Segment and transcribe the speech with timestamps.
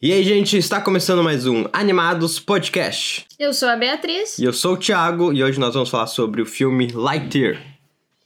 [0.00, 3.26] E aí, gente, está começando mais um Animados Podcast.
[3.38, 4.38] Eu sou a Beatriz.
[4.38, 7.56] E eu sou o Thiago e hoje nós vamos falar sobre o filme Lightyear.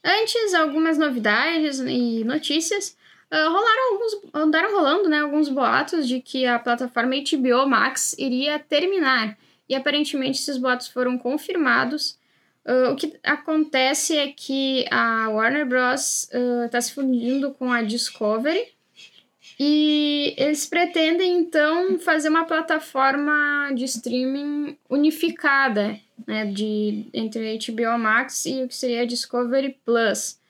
[0.05, 2.97] Antes, algumas novidades e notícias.
[3.33, 8.59] Uh, rolaram alguns, andaram rolando, né, alguns boatos de que a plataforma HBO Max iria
[8.59, 9.39] terminar.
[9.69, 12.19] E aparentemente esses boatos foram confirmados.
[12.67, 16.29] Uh, o que acontece é que a Warner Bros.
[16.65, 18.80] está se fundindo com a Discovery
[19.63, 28.47] e eles pretendem então fazer uma plataforma de streaming unificada, né, de entre HBO Max
[28.47, 30.41] e o que seria a Discovery Plus.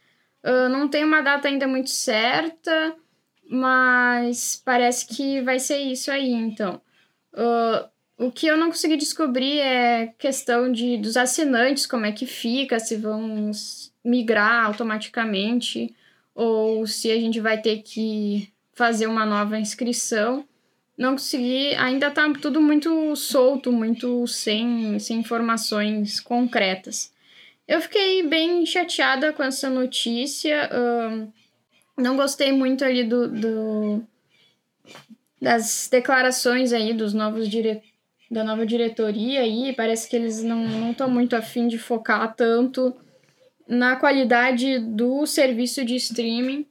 [0.45, 2.95] Uh, não tem uma data ainda muito certa,
[3.50, 6.80] mas parece que vai ser isso aí, então.
[7.34, 12.27] Uh, o que eu não consegui descobrir é questão de dos assinantes, como é que
[12.27, 13.50] fica, se vão
[14.05, 15.92] migrar automaticamente
[16.33, 20.43] ou se a gente vai ter que fazer uma nova inscrição.
[20.97, 27.12] Não consegui, ainda tá tudo muito solto, muito sem, sem informações concretas.
[27.69, 30.70] Eu fiquei bem chateada com essa notícia.
[30.72, 31.31] Uh,
[31.95, 34.03] não gostei muito ali do, do,
[35.39, 37.83] das declarações aí dos novos dire,
[38.31, 39.75] da nova diretoria aí.
[39.75, 42.97] Parece que eles não estão muito afim de focar tanto
[43.69, 46.69] na qualidade do serviço de streaming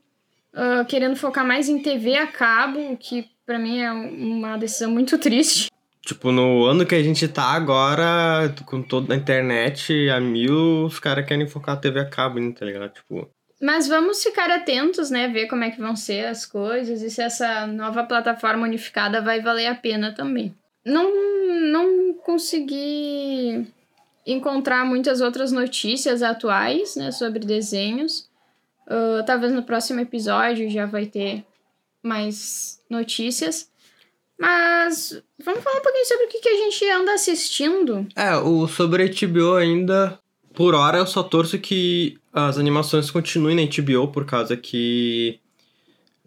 [0.53, 4.92] uh, querendo focar mais em TV a cabo, o que para mim é uma decisão
[4.92, 5.69] muito triste.
[6.02, 11.00] Tipo, no ano que a gente tá agora, com toda a internet a mil, os
[11.00, 12.92] caras querem focar a TV a cabo, né, tá ligado?
[12.92, 13.30] Tipo.
[13.61, 15.27] Mas vamos ficar atentos, né?
[15.27, 19.42] Ver como é que vão ser as coisas e se essa nova plataforma unificada vai
[19.42, 20.55] valer a pena também.
[20.86, 21.11] Não,
[21.72, 23.67] não consegui
[24.25, 28.29] encontrar muitas outras notícias atuais, né, sobre desenhos.
[28.90, 31.45] Uh, talvez no próximo episódio já vai ter
[32.02, 33.70] mais notícias.
[34.40, 38.08] Mas vamos falar um pouquinho sobre o que, que a gente anda assistindo.
[38.16, 40.17] É, o sobre a HBO ainda,
[40.54, 45.39] por hora eu só torço que as animações continuem na HBO, por causa que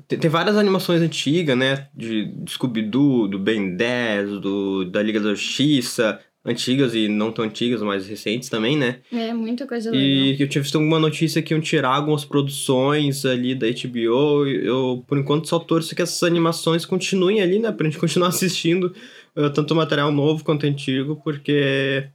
[0.06, 1.88] tem, várias animações antigas, né?
[1.94, 7.80] De, Scooby-Doo, do Ben 10, do, da Liga da Justiça, antigas e não tão antigas,
[7.82, 9.00] mas recentes também, né?
[9.12, 10.06] É, muita coisa legal.
[10.06, 14.46] E eu tinha visto alguma notícia que iam tirar algumas produções ali da HBO.
[14.46, 17.70] Eu, por enquanto, só torço que essas animações continuem ali, né?
[17.70, 18.94] Pra gente continuar assistindo
[19.36, 22.08] uh, tanto material novo quanto antigo, porque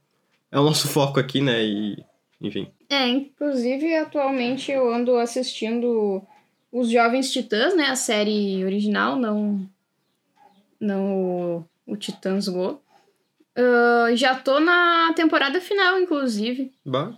[0.52, 1.64] é o nosso foco aqui, né?
[1.64, 2.04] E,
[2.42, 2.68] enfim.
[2.90, 6.22] É, inclusive, atualmente eu ando assistindo
[6.72, 7.86] Os Jovens Titãs, né?
[7.86, 9.70] A série original, não,
[10.80, 12.82] não o, o Titãs Go.
[13.57, 16.72] Uh, já tô na temporada final, inclusive.
[16.85, 17.18] Bah.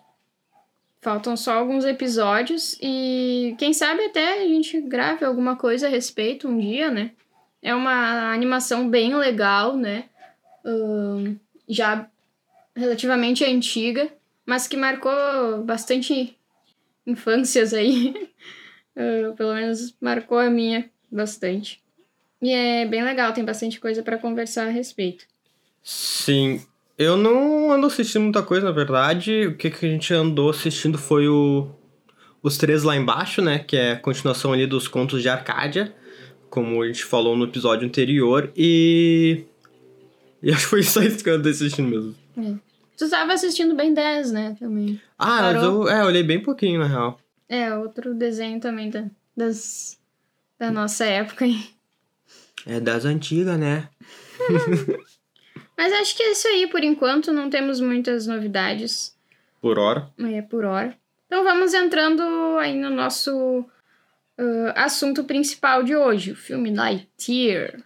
[1.02, 6.48] Faltam só alguns episódios e quem sabe até a gente grave alguma coisa a respeito
[6.48, 7.12] um dia, né?
[7.62, 10.06] É uma animação bem legal, né?
[10.66, 12.10] Uh, já
[12.76, 14.10] relativamente antiga,
[14.46, 16.38] mas que marcou bastante
[17.06, 18.14] infâncias aí.
[18.96, 21.82] uh, pelo menos marcou a minha bastante.
[22.42, 25.26] E é bem legal, tem bastante coisa para conversar a respeito.
[25.84, 26.62] Sim.
[26.98, 29.48] Eu não ando assistindo muita coisa, na verdade.
[29.48, 31.70] O que, que a gente andou assistindo foi o
[32.44, 33.60] Os Três Lá Embaixo, né?
[33.60, 35.96] Que é a continuação ali dos contos de Arcádia,
[36.50, 38.52] como a gente falou no episódio anterior.
[38.56, 39.46] E.
[40.44, 42.16] E acho que foi só isso que eu andei assistindo mesmo.
[42.38, 42.54] É.
[42.98, 44.58] Tu estava assistindo bem 10, né?
[44.60, 45.02] Também.
[45.18, 47.18] Ah, eu, é, eu olhei bem pouquinho, na real.
[47.48, 49.98] É, outro desenho também da, das,
[50.60, 51.64] da nossa época aí.
[52.66, 53.88] É das antigas, né?
[55.80, 59.16] Mas acho que é isso aí, por enquanto, não temos muitas novidades.
[59.62, 60.10] Por hora.
[60.20, 60.94] É, por hora.
[61.26, 62.22] Então vamos entrando
[62.58, 67.82] aí no nosso uh, assunto principal de hoje, o filme Lightyear.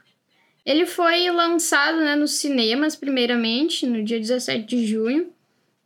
[0.66, 5.31] Ele foi lançado né, nos cinemas, primeiramente, no dia 17 de junho,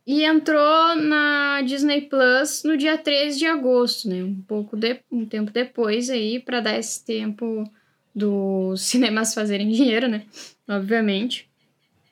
[0.06, 4.24] e entrou na Disney Plus no dia 13 de agosto, né?
[4.24, 7.70] Um pouco de, um tempo depois aí, para dar esse tempo
[8.14, 10.24] dos cinemas fazerem dinheiro, né?
[10.66, 11.47] Obviamente.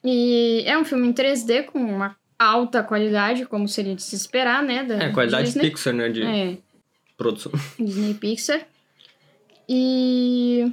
[0.06, 4.62] E é um filme em 3D com uma alta qualidade, como seria de se esperar,
[4.62, 4.84] né?
[4.84, 5.70] Da é, qualidade Disney.
[5.70, 6.08] Pixar, né?
[6.08, 6.58] De é.
[7.16, 7.50] produção.
[7.76, 8.64] Disney Pixar.
[9.68, 10.72] E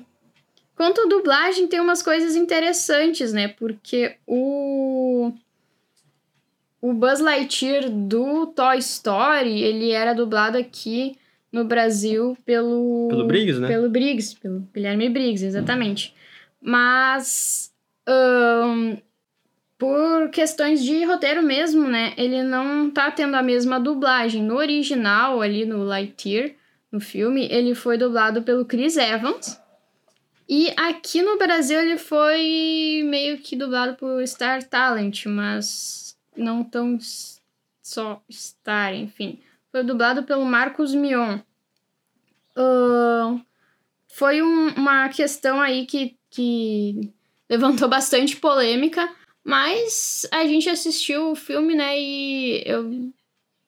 [0.76, 3.48] quanto à dublagem, tem umas coisas interessantes, né?
[3.48, 5.34] Porque o
[6.80, 11.18] o Buzz Lightyear do Toy Story, ele era dublado aqui
[11.52, 13.68] no Brasil pelo pelo Briggs, né?
[13.68, 16.14] Pelo Briggs, pelo Guilherme Briggs, exatamente.
[16.62, 17.74] Mas
[18.08, 18.98] um,
[19.84, 22.14] por questões de roteiro mesmo, né?
[22.16, 24.42] Ele não tá tendo a mesma dublagem.
[24.42, 26.54] No original, ali no Lightyear,
[26.90, 29.60] no filme, ele foi dublado pelo Chris Evans.
[30.48, 36.98] E aqui no Brasil ele foi meio que dublado por Star Talent, mas não tão
[37.82, 39.42] só Star, enfim.
[39.70, 41.40] Foi dublado pelo Marcos Mion.
[42.56, 43.42] Uh,
[44.08, 47.12] foi um, uma questão aí que, que
[47.50, 53.12] levantou bastante polêmica, mas a gente assistiu o filme, né, e eu,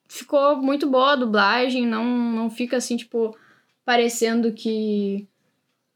[0.08, 3.38] ficou muito boa a dublagem, não, não fica assim, tipo,
[3.84, 5.28] parecendo que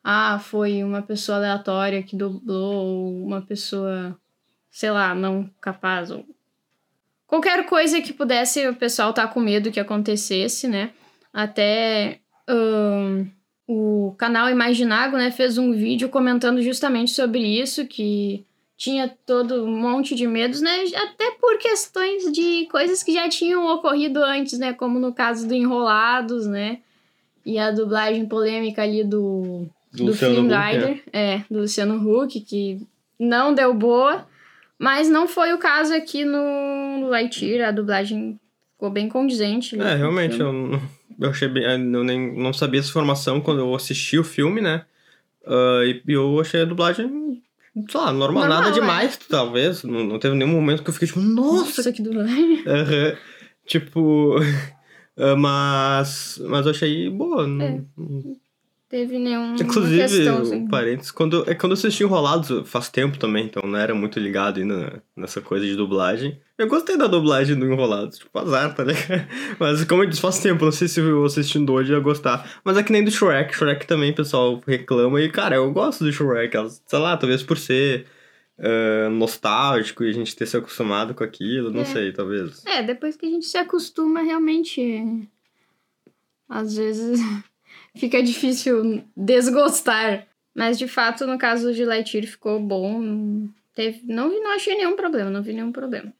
[0.03, 4.17] ah, foi uma pessoa aleatória que dublou, ou uma pessoa,
[4.69, 6.25] sei lá, não capaz, ou
[7.27, 10.91] qualquer coisa que pudesse o pessoal tá com medo que acontecesse, né?
[11.31, 13.27] Até um,
[13.67, 18.45] o canal Imaginago, né, fez um vídeo comentando justamente sobre isso, que
[18.79, 20.85] tinha todo um monte de medos, né?
[20.95, 24.71] Até por questões de coisas que já tinham ocorrido antes, né?
[24.71, 26.79] Como no caso do Enrolados, né?
[27.45, 31.33] E a dublagem polêmica ali do, do, do Flynn Rider, é.
[31.33, 32.81] é, do Luciano Huck, que
[33.19, 34.25] não deu boa.
[34.79, 38.39] Mas não foi o caso aqui no, no Lightyear, a dublagem
[38.71, 39.77] ficou bem condizente.
[39.77, 40.79] É, realmente, eu,
[41.19, 41.65] eu achei bem.
[41.65, 44.85] Eu nem, não sabia essa informação quando eu assisti o filme, né?
[45.43, 47.43] Uh, e eu achei a dublagem
[47.73, 49.17] sei lá, normal, normal nada demais, é.
[49.29, 49.83] talvez.
[49.83, 51.77] Não, não teve nenhum momento que eu fiquei tipo, nossa!
[51.77, 52.63] Nossa, que dublagem.
[52.65, 53.15] Uhum.
[53.65, 54.35] Tipo.
[55.37, 56.41] mas.
[56.47, 57.43] Mas eu achei boa.
[57.43, 57.47] É.
[57.47, 57.85] Não,
[58.89, 59.55] teve nenhum.
[59.55, 60.67] Inclusive, questão, assim.
[60.67, 64.59] parênteses, quando, é quando eu assisti Enrolados faz tempo também, então não era muito ligado
[64.59, 66.39] ainda nessa coisa de dublagem.
[66.57, 69.27] Eu gostei da dublagem do Enrolados, tipo, azar, tá ligado?
[69.59, 72.59] Mas como eu disse, faz tempo, não sei se eu assistindo hoje ia gostar.
[72.63, 76.11] Mas é que nem do Shrek, Shrek também pessoal reclama e, cara, eu gosto do
[76.11, 78.05] Shrek, sei lá, talvez por ser.
[78.61, 81.85] Uh, nostálgico e a gente ter se acostumado com aquilo, não é.
[81.85, 82.61] sei, talvez.
[82.65, 85.29] É, depois que a gente se acostuma, realmente.
[86.49, 87.21] Às vezes
[87.95, 90.27] fica difícil desgostar.
[90.55, 93.47] Mas de fato, no caso de Lightyear ficou bom.
[93.75, 96.11] Teve, não, não achei nenhum problema, não vi nenhum problema.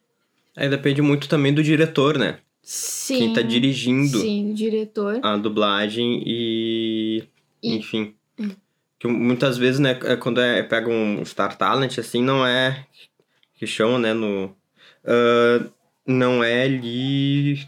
[0.55, 2.39] Aí depende muito também do diretor, né?
[2.61, 3.17] Sim.
[3.17, 4.19] Quem tá dirigindo.
[4.19, 5.19] Sim, o diretor.
[5.23, 7.23] A dublagem e.
[7.63, 7.75] e...
[7.75, 8.13] Enfim.
[8.39, 8.51] Hum.
[8.99, 12.85] Que muitas vezes, né, é quando é, pega um Star Talent, assim, não é.
[13.55, 14.55] Que chama, né, no.
[15.03, 15.71] Uh,
[16.05, 17.67] não é ali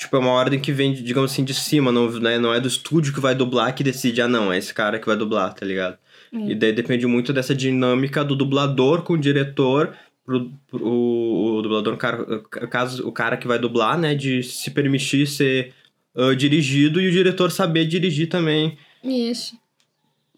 [0.00, 2.38] Tipo, é uma ordem que vem, digamos assim, de cima, não, né?
[2.38, 5.04] não é do estúdio que vai dublar que decide, ah, não, é esse cara que
[5.04, 5.98] vai dublar, tá ligado?
[6.32, 6.50] Hum.
[6.50, 9.94] E daí depende muito dessa dinâmica do dublador com o diretor,
[10.24, 15.26] pro, pro o, o dublador, caso, o cara que vai dublar, né, de se permitir
[15.26, 15.74] ser
[16.14, 18.78] uh, dirigido e o diretor saber dirigir também.
[19.04, 19.54] Isso.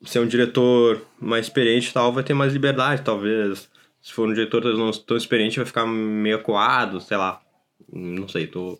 [0.02, 3.70] Se é um diretor mais experiente e tal, vai ter mais liberdade, talvez.
[4.00, 7.40] Se for um diretor não tão experiente, vai ficar meio acuado, sei lá.
[7.92, 8.76] Não sei, tô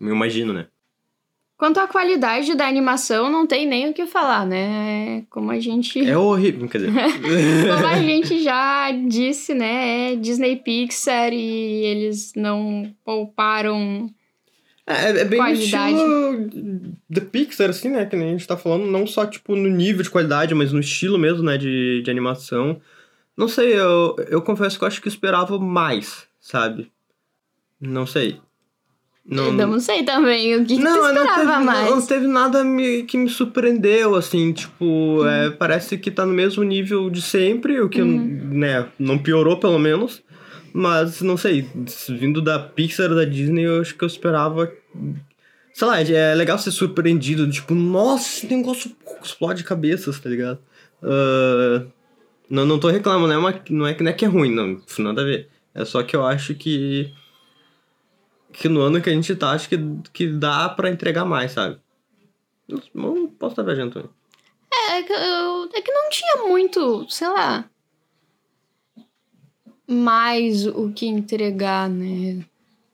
[0.00, 0.66] me imagino, né?
[1.60, 5.24] Quanto à qualidade da animação, não tem nem o que falar, né?
[5.28, 6.00] Como a gente.
[6.00, 6.92] É horrível, quer dizer.
[7.68, 10.12] Como a gente já disse, né?
[10.12, 14.08] É Disney Pixar e eles não pouparam.
[14.86, 15.94] É, é bem qualidade.
[15.94, 18.06] estilo The Pixar, assim, né?
[18.06, 20.80] Que nem a gente tá falando, não só, tipo, no nível de qualidade, mas no
[20.80, 21.58] estilo mesmo, né?
[21.58, 22.80] De, de animação.
[23.36, 26.90] Não sei, eu, eu confesso que eu acho que esperava mais, sabe?
[27.78, 28.40] Não sei.
[29.24, 31.90] Não, eu não sei também o que, não, que esperava não teve, mais.
[31.90, 35.28] Não teve nada me, que me surpreendeu, assim, tipo, uhum.
[35.28, 38.48] é, parece que tá no mesmo nível de sempre, o que, uhum.
[38.50, 40.22] né, não piorou pelo menos.
[40.72, 41.68] Mas, não sei,
[42.08, 44.72] vindo da Pixar, da Disney, eu acho que eu esperava...
[45.72, 48.90] Sei lá, é legal ser surpreendido, tipo, nossa, esse negócio
[49.22, 50.58] explode cabeças, tá ligado?
[51.02, 51.86] Uh,
[52.48, 54.80] não, não tô reclamando, não é, uma, não, é, não é que é ruim, não,
[54.98, 55.48] nada a ver.
[55.74, 57.12] É só que eu acho que
[58.52, 59.78] que no ano que a gente tá, acho que,
[60.12, 61.78] que dá para entregar mais, sabe?
[62.94, 64.10] Não posso estar viajando também.
[64.72, 67.64] É, é que, eu, é que não tinha muito, sei lá,
[69.86, 72.44] mais o que entregar, né?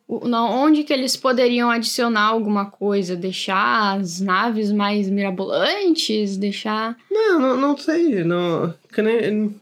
[0.08, 3.16] O, não, onde que eles poderiam adicionar alguma coisa?
[3.16, 6.36] Deixar as naves mais mirabolantes?
[6.36, 6.96] Deixar.
[7.10, 8.22] Não, não, não sei.
[8.22, 9.60] Não, que nem,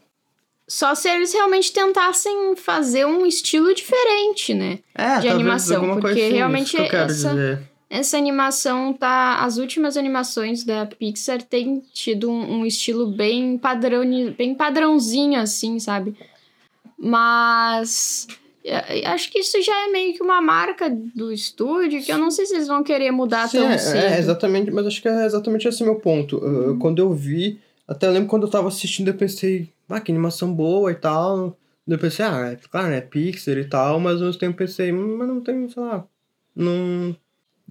[0.66, 4.78] só se eles realmente tentassem fazer um estilo diferente, né?
[4.94, 6.00] É, de animação.
[6.00, 7.62] Porque assim, realmente essa, dizer.
[7.90, 9.40] essa animação tá.
[9.42, 14.02] As últimas animações da Pixar têm tido um, um estilo bem padrão,
[14.36, 16.16] bem padrãozinho, assim, sabe?
[16.98, 18.26] Mas
[19.04, 22.46] acho que isso já é meio que uma marca do estúdio que eu não sei
[22.46, 23.98] se eles vão querer mudar Sim, tão é, cedo.
[23.98, 26.38] É, exatamente, mas acho que é exatamente esse meu ponto.
[26.38, 30.52] Uh, quando eu vi, até lembro quando eu tava assistindo, eu pensei, ah, que animação
[30.54, 31.56] boa e tal.
[31.86, 34.90] Daí eu pensei, ah, é, claro, é Pixar e tal, mas ao mesmo tempo pensei,
[34.92, 36.06] mas não tem, sei lá,
[36.54, 37.16] não...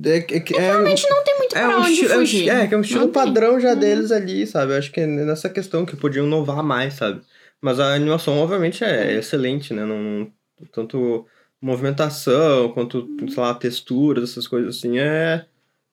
[0.05, 2.50] É, é, é, Realmente não tem muito é pra um onde estilo, é fugir.
[2.50, 3.24] é, que é um estilo Não tem.
[3.24, 3.79] padrão já Uhum.
[3.79, 4.74] deles ali, sabe?
[4.74, 7.22] Eu acho que é nessa questão que podiam inovar mais, sabe?
[7.62, 9.86] Mas a animação, obviamente, é excelente, né?
[9.86, 10.32] Não,
[10.72, 11.27] tanto
[11.62, 15.46] movimentação quanto, sei lá, texturas, essas coisas assim, é...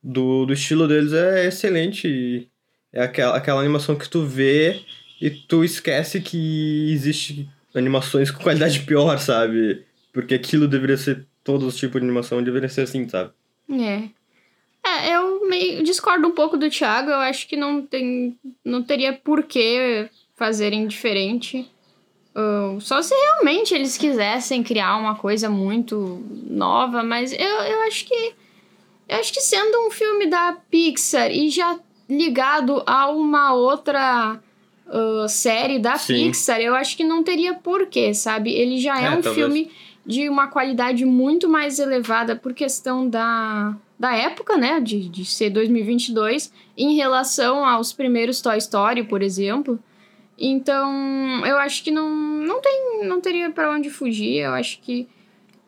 [0.02, 2.50] Do, do estilo deles é excelente.
[2.90, 4.80] É aquela, aquela animação que tu vê
[5.20, 9.84] e tu esquece que existe animações com qualidade pior, sabe?
[10.12, 11.26] Porque aquilo deveria ser...
[11.42, 13.30] Todos os tipos de animação deveriam ser assim, sabe?
[13.70, 14.08] É.
[14.86, 17.10] É, eu meio discordo um pouco do Thiago.
[17.10, 18.38] Eu acho que não tem.
[18.62, 21.70] Não teria por que fazerem diferente.
[22.34, 28.06] Ah, só se realmente eles quisessem criar uma coisa muito nova, mas eu, eu acho
[28.06, 28.34] que.
[29.08, 34.40] Eu acho que sendo um filme da Pixar e já ligado a uma outra
[34.90, 36.26] ah, série da Sim.
[36.26, 38.52] Pixar, eu acho que não teria porquê, sabe?
[38.52, 39.34] Ele já é, É, um talvez.
[39.34, 39.70] filme
[40.04, 44.80] de uma qualidade muito mais elevada por questão da, da época, né?
[44.80, 49.78] De, de ser 2022, em relação aos primeiros Toy Story, por exemplo.
[50.36, 54.38] Então, eu acho que não, não, tem, não teria para onde fugir.
[54.38, 55.06] Eu acho que.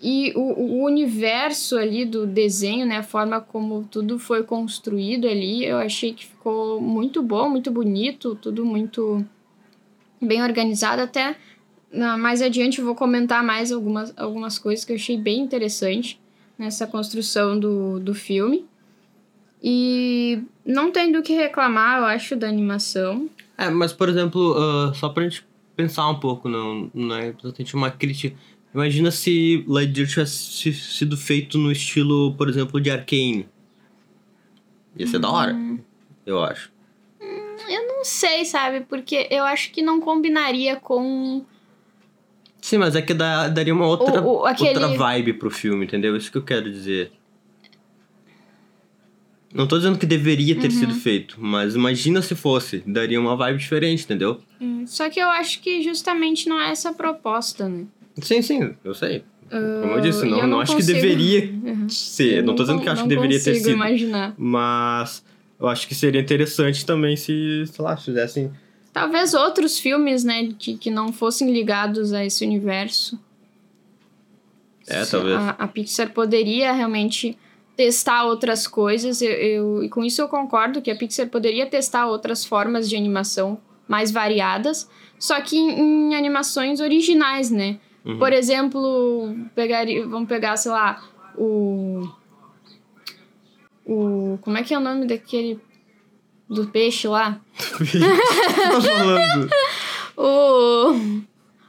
[0.02, 2.96] E o, o universo ali do desenho, né?
[2.96, 8.34] A forma como tudo foi construído ali, eu achei que ficou muito bom, muito bonito,
[8.34, 9.24] tudo muito
[10.20, 11.02] bem organizado.
[11.02, 11.36] Até
[12.18, 16.20] mais adiante eu vou comentar mais algumas, algumas coisas que eu achei bem interessante
[16.58, 18.66] nessa construção do, do filme.
[19.62, 23.30] E não tem do que reclamar, eu acho, da animação.
[23.56, 27.74] É, mas por exemplo, ah, só pra gente pensar um pouco, não, não é exatamente
[27.74, 28.36] uma crítica.
[28.74, 33.46] Imagina se Lightyear tivesse sido feito no estilo, por exemplo, de Arcane.
[34.96, 35.56] Ia ser da hora,
[36.24, 36.72] eu acho.
[37.20, 38.80] Eu não sei, sabe?
[38.82, 41.44] Porque eu acho que não combinaria com.
[42.60, 45.84] Sim, mas é que dá- daria uma outra, O- o- aquele- outra vibe pro filme,
[45.84, 46.16] entendeu?
[46.16, 47.12] Isso que eu quero dizer.
[49.52, 50.78] Não tô dizendo que deveria ter Uhum.
[50.78, 52.82] sido feito, mas imagina se fosse.
[52.86, 54.40] Daria uma vibe diferente, entendeu?
[54.60, 57.84] Hum, Só que eu acho que justamente não é essa a proposta, né?
[58.20, 59.24] Sim, sim, eu sei.
[59.50, 61.88] Como eu Ah, disse, não, eu não, não acho consigo- que deveria Uhum.
[61.88, 62.42] ser.
[62.42, 63.70] não tô dizendo que eu acho que deveria ter sido.
[63.70, 64.34] imaginar.
[64.38, 65.22] Mas
[65.60, 68.50] eu acho que seria interessante também se, sei lá, fizessem.
[68.92, 73.18] Talvez outros filmes, né, que, que não fossem ligados a esse universo.
[74.86, 75.36] É, talvez.
[75.36, 77.36] A, a Pixar poderia realmente
[77.76, 79.22] testar outras coisas.
[79.22, 82.96] Eu, eu- e com isso eu concordo que a Pixar poderia testar outras formas de
[82.96, 84.88] animação mais variadas,
[85.18, 87.78] só que em, em animações originais, né?
[88.04, 88.18] Uhum.
[88.18, 91.02] Por exemplo, pegaria, vamos pegar, sei lá,
[91.36, 92.08] o.
[93.86, 94.38] O.
[94.42, 95.60] Como é que é o nome daquele.
[96.48, 97.40] Do peixe lá?
[97.58, 99.48] tá falando?
[100.14, 101.22] O.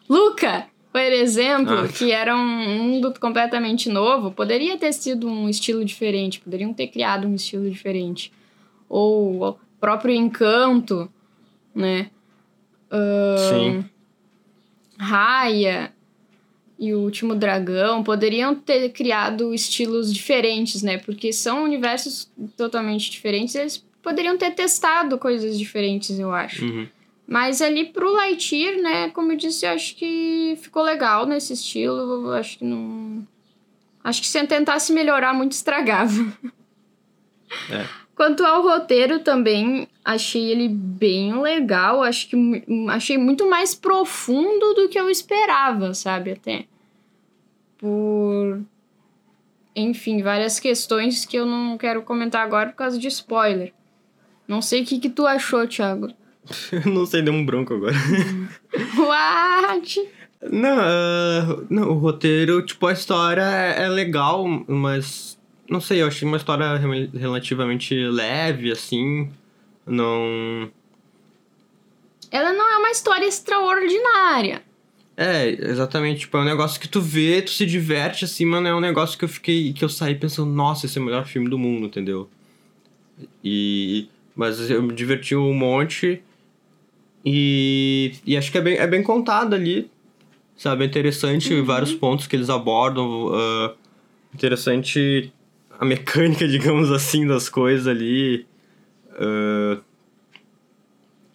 [0.10, 1.88] Luca, por exemplo, Ah.
[1.88, 7.25] que era um mundo completamente novo, poderia ter sido um estilo diferente, poderiam ter criado
[7.25, 8.34] um estilo diferente.
[8.90, 11.10] Ou o próprio Encanto,
[11.74, 12.12] né?
[13.50, 13.86] Sim.
[15.00, 15.94] Raya
[16.84, 20.98] e o Último Dragão poderiam ter criado estilos diferentes, né?
[20.98, 26.66] Porque são universos totalmente diferentes, eles poderiam ter testado coisas diferentes, eu acho.
[26.66, 26.88] Uhum.
[27.25, 32.28] Mas ali pro Lightyear, né, como eu disse, eu acho que ficou legal nesse estilo,
[32.28, 33.25] eu acho que não...
[34.04, 36.13] Acho que se tentasse melhorar, muito estragava.
[37.72, 37.86] É.
[38.16, 44.90] Quanto ao roteiro também, achei ele bem legal, acho que achei muito mais profundo do
[44.90, 46.66] que eu esperava, sabe, até.
[47.84, 48.62] Por
[49.75, 53.74] enfim, várias questões que eu não quero comentar agora por causa de spoiler.
[54.48, 56.08] Não sei o que que tu achou, Thiago.
[56.86, 57.94] não sei, deu um bronco agora.
[58.98, 60.10] What?
[60.50, 65.38] Não, ah, não, o roteiro, tipo, a história é é legal, mas
[65.70, 69.30] não sei, eu achei uma história rel- relativamente leve, assim.
[69.86, 70.72] Não.
[72.32, 74.63] Ela não é uma história extraordinária.
[75.15, 78.70] É, exatamente, tipo, é um negócio que tu vê, tu se diverte, assim, mas não
[78.70, 81.25] é um negócio que eu fiquei, que eu saí pensando, nossa, esse é o melhor
[81.25, 82.27] filme do mundo, entendeu?
[83.43, 84.08] E.
[84.36, 86.22] Mas eu me diverti um monte.
[87.24, 88.13] E.
[88.25, 89.89] E acho que é bem, é bem contado ali.
[90.55, 90.84] Sabe?
[90.84, 93.32] É interessante vários pontos que eles abordam.
[93.34, 93.75] ah,
[94.34, 95.32] interessante
[95.79, 98.46] a mecânica, digamos assim, das coisas ali.
[99.12, 99.79] ah,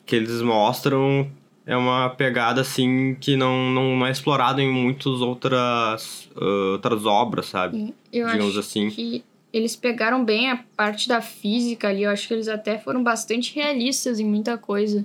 [0.04, 1.30] que eles mostram
[1.69, 7.45] é uma pegada assim que não, não é explorada em muitas outras, ah, outras obras,
[7.47, 7.95] sabe?
[8.11, 8.89] Eu Digamos acho assim.
[8.89, 9.23] que
[9.53, 12.05] eles pegaram bem a parte da física ali.
[12.05, 15.05] Eu acho que eles até foram bastante realistas em muita coisa.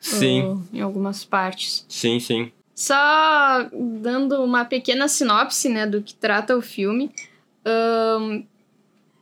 [0.00, 1.86] Sim, em algumas partes.
[1.88, 2.50] sim, sim.
[2.74, 7.10] Só dando uma pequena sinopse, né, do que trata o filme.
[7.64, 8.42] Ahn,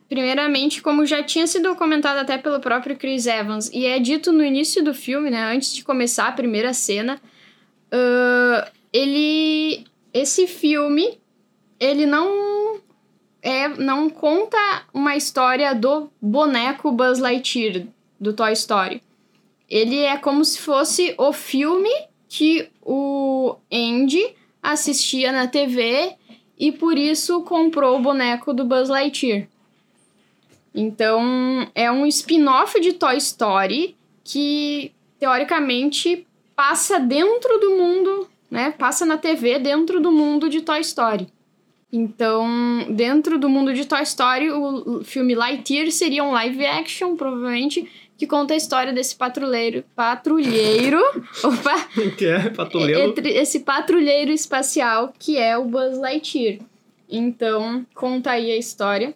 [0.07, 4.43] Primeiramente, como já tinha sido comentado até pelo próprio Chris Evans, e é dito no
[4.43, 7.19] início do filme, né, antes de começar a primeira cena,
[7.91, 9.85] uh, ele.
[10.13, 11.19] Esse filme,
[11.79, 12.79] ele não.
[13.41, 14.57] É, não conta
[14.91, 17.85] uma história do boneco Buzz Lightyear,
[18.19, 19.03] do Toy Story.
[19.69, 21.91] Ele é como se fosse o filme
[22.27, 26.15] que o Andy assistia na TV
[26.57, 29.47] e por isso comprou o boneco do Buzz Lightyear.
[30.75, 38.71] Então, é um spin-off de Toy Story que teoricamente passa dentro do mundo, né?
[38.71, 41.27] Passa na TV dentro do mundo de Toy Story.
[41.93, 47.89] Então, dentro do mundo de Toy Story, o filme Lightyear seria um live action, provavelmente,
[48.17, 49.81] que conta a história desse patrulheiro.
[49.95, 50.99] Patrulheiro.
[51.41, 51.87] opa!
[52.17, 53.01] Que é patrulheiro.
[53.01, 56.59] Entre esse patrulheiro espacial que é o Buzz Lightyear.
[57.09, 59.15] Então, conta aí a história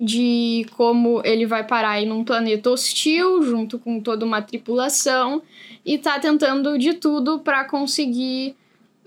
[0.00, 5.42] de como ele vai parar aí num planeta hostil, junto com toda uma tripulação,
[5.84, 8.54] e tá tentando de tudo para conseguir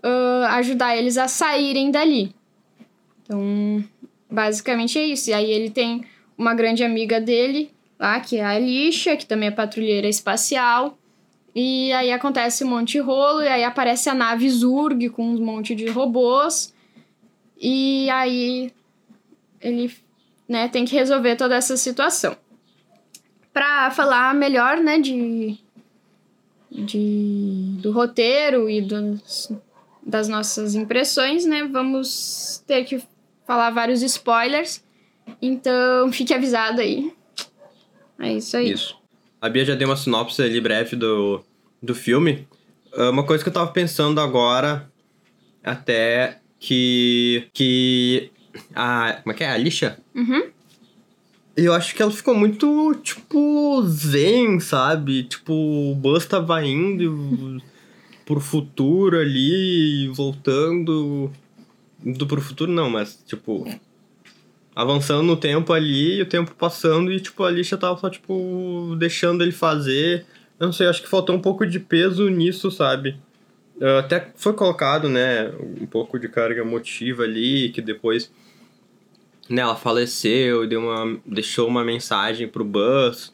[0.03, 2.33] uh, ajudar eles a saírem dali.
[3.23, 3.83] Então,
[4.29, 5.29] basicamente é isso.
[5.29, 6.03] E aí ele tem
[6.37, 10.97] uma grande amiga dele, lá, que é a Alicia, que também é patrulheira espacial.
[11.55, 15.45] E aí acontece um monte de rolo, e aí aparece a nave Zurg com um
[15.45, 16.73] monte de robôs.
[17.57, 18.73] E aí
[19.61, 19.93] ele
[20.51, 22.35] né, tem que resolver toda essa situação.
[23.53, 25.57] Para falar melhor, né, de,
[26.69, 29.49] de do roteiro e dos,
[30.05, 33.01] das nossas impressões, né, vamos ter que
[33.47, 34.83] falar vários spoilers.
[35.41, 37.13] Então, fique avisado aí.
[38.19, 38.73] É isso aí.
[38.73, 38.99] Isso.
[39.39, 41.41] A Bia já deu uma sinopse ali breve do,
[41.81, 42.45] do filme.
[42.93, 44.91] Ah, uma coisa que eu tava pensando agora,
[45.63, 47.47] até que.
[47.53, 48.31] que.
[48.75, 49.19] A.
[49.23, 49.49] Como é que é?
[49.49, 49.97] A Alicia?
[50.15, 50.49] Uhum.
[51.55, 55.23] Eu acho que ela ficou muito, tipo, zen, sabe?
[55.23, 57.61] Tipo, o Buzz tava indo
[58.25, 61.31] pro futuro ali, voltando.
[62.03, 63.67] Indo pro futuro não, mas, tipo,
[64.75, 69.43] avançando no tempo ali, o tempo passando, e tipo, a Alicia tava só, tipo, deixando
[69.43, 70.25] ele fazer.
[70.59, 73.17] Eu não sei, acho que faltou um pouco de peso nisso, sabe?
[73.99, 78.31] Até foi colocado, né, um pouco de carga emotiva ali, que depois
[79.51, 83.33] né, ela faleceu, deu uma, deixou uma mensagem pro Buzz.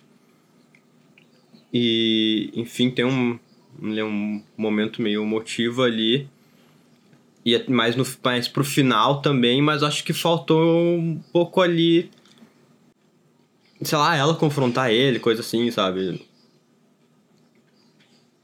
[1.73, 3.39] E, enfim, tem um,
[3.81, 6.27] um momento meio emotivo ali
[7.47, 12.11] e é mais, no, mais pro final também, mas acho que faltou um pouco ali.
[13.81, 16.27] Sei lá, ela confrontar ele, coisa assim, sabe?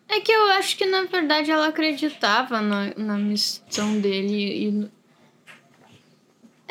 [0.07, 5.02] É que eu acho que na verdade ela acreditava na, na missão dele e.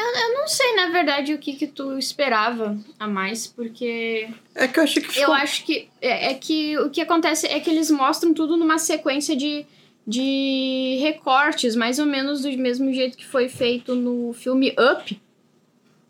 [0.03, 4.29] Eu, eu não sei, na verdade, o que, que tu esperava a mais, porque.
[4.55, 5.25] É que eu achei que ficou...
[5.25, 5.88] Eu acho que.
[6.01, 9.67] É, é que o que acontece é que eles mostram tudo numa sequência de
[10.07, 15.21] de recortes, mais ou menos do mesmo jeito que foi feito no filme Up.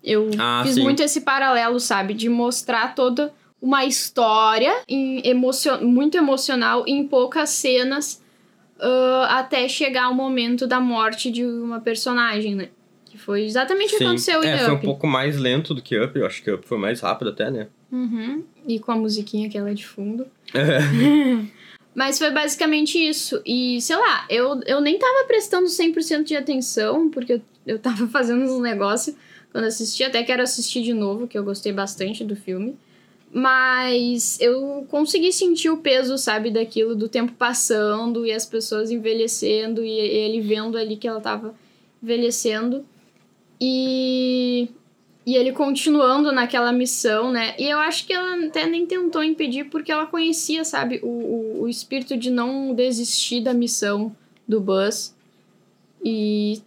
[0.03, 0.81] Eu Ah, fiz sim.
[0.81, 2.13] muito esse paralelo, sabe?
[2.13, 8.21] De mostrar toda uma história em emocio muito emocional em poucas cenas
[8.79, 12.69] ah, até chegar ao momento da morte de uma personagem, né?
[13.23, 14.85] Foi exatamente o que aconteceu é, em foi um Up.
[14.85, 16.17] pouco mais lento do que Up.
[16.17, 17.67] Eu acho que Up foi mais rápido até, né?
[17.89, 18.43] Uhum.
[18.67, 20.27] E com a musiquinha que ela é de fundo.
[21.95, 23.41] Mas foi basicamente isso.
[23.45, 28.07] E, sei lá, eu, eu nem tava prestando 100% de atenção, porque eu, eu tava
[28.09, 29.15] fazendo uns negócios
[29.51, 30.03] quando assisti.
[30.03, 32.75] Até quero assistir de novo, que eu gostei bastante do filme.
[33.31, 39.83] Mas eu consegui sentir o peso, sabe, daquilo, do tempo passando e as pessoas envelhecendo
[39.83, 41.55] e ele vendo ali que ela tava
[42.01, 42.85] envelhecendo.
[43.59, 44.69] E
[45.25, 47.55] e ele continuando naquela missão, né?
[47.57, 51.61] E eu acho que ela até nem tentou impedir, porque ela conhecia, sabe, o, o,
[51.61, 54.13] o espírito de não desistir da missão
[54.45, 55.15] do Buzz.
[56.03, 56.61] E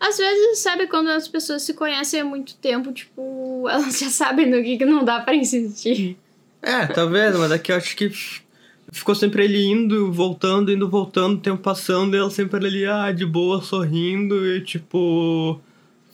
[0.00, 4.48] às vezes, sabe, quando as pessoas se conhecem há muito tempo, tipo, elas já sabem
[4.48, 6.16] no que, que não dá pra insistir.
[6.62, 8.10] É, talvez, mas aqui eu acho que
[8.90, 13.12] ficou sempre ele indo, voltando, indo, voltando, o tempo passando, e ela sempre ali, ah,
[13.12, 15.60] de boa, sorrindo, e tipo,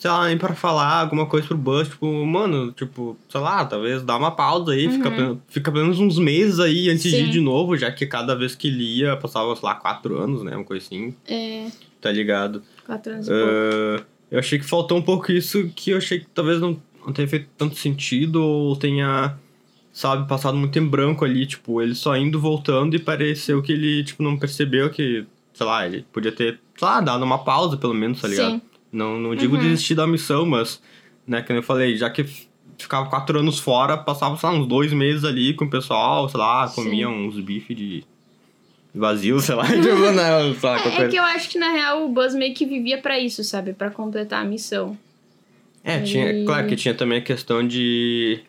[0.04, 4.02] sei lá, nem pra falar alguma coisa pro Buzz, tipo, mano, tipo, sei lá, talvez
[4.02, 7.24] dá uma pausa aí, fica, apenas- fica pelo menos uns meses aí antes de Sim.
[7.24, 10.42] ir de novo, já que cada vez que ele ia, passava, sei lá, quatro anos,
[10.42, 11.68] né, uma coisa assim, É,
[12.02, 12.62] tá ligado?
[12.84, 13.30] quatro anos.
[13.30, 17.10] Ah, eu achei que faltou um pouco isso que eu achei que talvez não, não
[17.10, 19.34] tenha feito tanto sentido ou tenha,
[19.90, 24.04] sabe, passado muito em branco ali, tipo, ele só indo voltando e pareceu que ele,
[24.04, 27.94] tipo, não percebeu que, sei lá, ele podia ter, sei lá, dado uma pausa pelo
[27.94, 28.50] menos, tá ligado?
[28.56, 28.62] Sim.
[28.94, 29.60] Não, não digo Uhum.
[29.62, 30.80] desistir da missão, mas,
[31.26, 32.24] né, como eu falei, já que
[32.78, 36.38] ficava quatro anos fora, passava, sei lá, uns dois meses ali com o pessoal, sei
[36.38, 36.74] lá, Sim.
[36.76, 38.04] comia uns bifes de
[38.94, 41.70] vazio, sei lá, tipo, não, sei lá, qualquer É, é que eu acho que na
[41.72, 43.72] real o Buzz meio que vivia pra isso, sabe?
[43.72, 44.96] Pra completar a missão.
[45.82, 48.40] É, tinha, claro que tinha também a questão de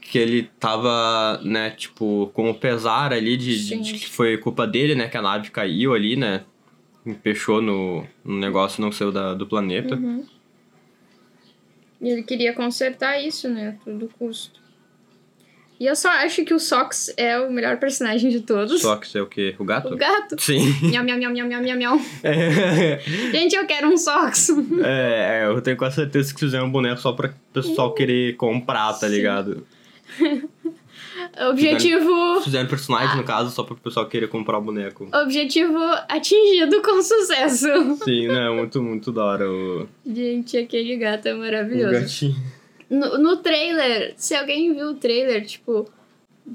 [0.00, 4.66] que ele tava, né, tipo, com o pesar ali de, de- de que foi culpa
[4.66, 6.42] dele, né, que a nave caiu ali, né,
[7.04, 9.96] empechou no, no negócio não saiu da, do planeta.
[9.96, 10.24] Uhum.
[12.00, 13.76] E ele queria consertar isso, né?
[13.80, 14.60] A todo custo.
[15.82, 18.84] E eu só acho que o Sox é o melhor personagem de todos.
[18.84, 19.54] Isso é o quê?
[19.58, 19.94] O gato?
[19.94, 20.40] O gato.
[20.40, 20.60] Sim.
[20.80, 22.00] Miau, miau, miau, miau, miau, miau, miau.
[22.22, 23.00] é,
[23.32, 24.50] Gente, eu quero um Sox.
[24.84, 28.92] é, eu tenho quase certeza que fizeram um boneco só pra o pessoal querer comprar,
[28.92, 29.14] tá Sim.
[29.14, 29.66] ligado?
[31.50, 32.40] Objetivo.
[32.42, 35.08] Fizeram personagem, no caso, só pra o pessoal querer comprar o boneco.
[35.12, 37.66] Objetivo atingido com sucesso.
[38.04, 41.92] Sim, né, muito, muito da hora o, Gente, aquele gato é o maravilhoso.
[41.92, 42.36] gatinho.
[42.90, 45.90] No, no trailer, se alguém viu o trailer, tipo,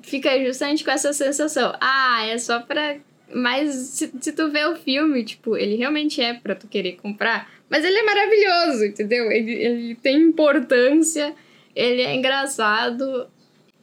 [0.03, 1.73] fica justamente com essa sensação.
[1.81, 2.97] Ah, é só pra.
[3.33, 7.49] Mas se, se tu vê o filme, tipo, ele realmente é pra tu querer comprar.
[7.69, 9.31] Mas ele é maravilhoso, entendeu?
[9.31, 11.33] Ele, ele tem importância,
[11.75, 13.27] ele é engraçado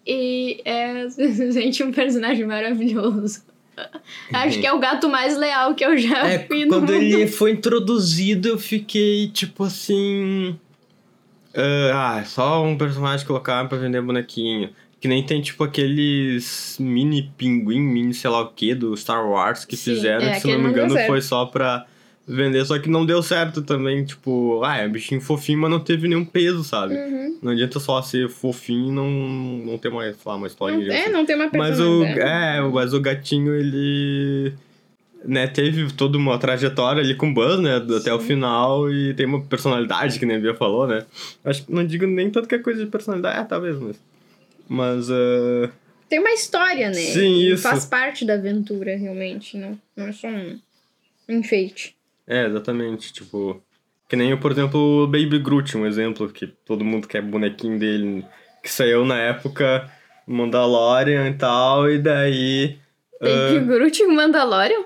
[0.06, 3.42] e é simplesmente um personagem maravilhoso.
[4.32, 7.02] Acho que é o gato mais leal que eu já É, vi no quando mundo.
[7.02, 10.56] ele foi introduzido, eu fiquei tipo assim.
[11.92, 14.70] ah, é só um personagem colocar pra vender bonequinho.
[15.00, 19.64] Que nem tem tipo aqueles mini pinguim, mini sei lá o que do Star Wars
[19.64, 21.08] que Sim, fizeram, é, que se não me engano certo.
[21.08, 21.84] foi só pra
[22.26, 24.04] vender, só que não deu certo também.
[24.04, 26.94] Tipo, ah, é um bichinho fofinho, mas não teve nenhum peso, sabe?
[26.94, 27.38] Uhum.
[27.42, 30.76] Não adianta só ser fofinho e não, não ter uma, sei lá, uma história.
[30.78, 34.52] Não, é, não tem uma Mas o, é, mas o gatinho, ele.
[35.26, 37.80] Né, teve toda uma trajetória ali com o Buzz, né?
[37.80, 38.26] do- Até o Sim.
[38.26, 41.06] final e tem uma personalidade, que nem a Bia falou, né?
[41.42, 43.96] Acho que não digo nem tanto que é coisa de personalidade, é, talvez, mas.
[44.68, 45.10] Mas.
[45.10, 45.70] ah,
[46.10, 46.94] Tem uma história, né?
[46.94, 47.62] Sim, E isso.
[47.62, 49.56] Faz parte da aventura, realmente.
[49.56, 50.58] Não, não é só um
[51.28, 51.93] enfeite.
[52.26, 53.12] É, exatamente.
[53.12, 53.62] Tipo.
[54.08, 58.24] Que nem, por exemplo, o Baby Groot, um exemplo, que todo mundo quer bonequinho dele,
[58.62, 59.90] que saiu na época
[60.26, 62.78] Mandalorian e tal, e daí.
[63.20, 64.84] Baby Groot e Mandalorian?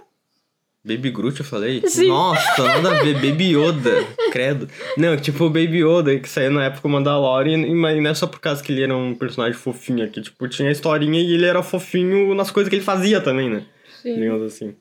[0.84, 1.82] Baby Groot, eu falei?
[1.86, 2.08] Sim.
[2.08, 3.14] Nossa, nada a ver.
[3.14, 4.68] Baby Yoda, credo.
[4.96, 8.26] Não, tipo o Baby Yoda, que saiu na época Mandalorian, e mas não é só
[8.26, 10.22] por causa que ele era um personagem fofinho aqui.
[10.22, 13.64] Tipo, tinha a historinha e ele era fofinho nas coisas que ele fazia também, né?
[14.00, 14.14] Sim.
[14.14, 14.76] Digamos assim.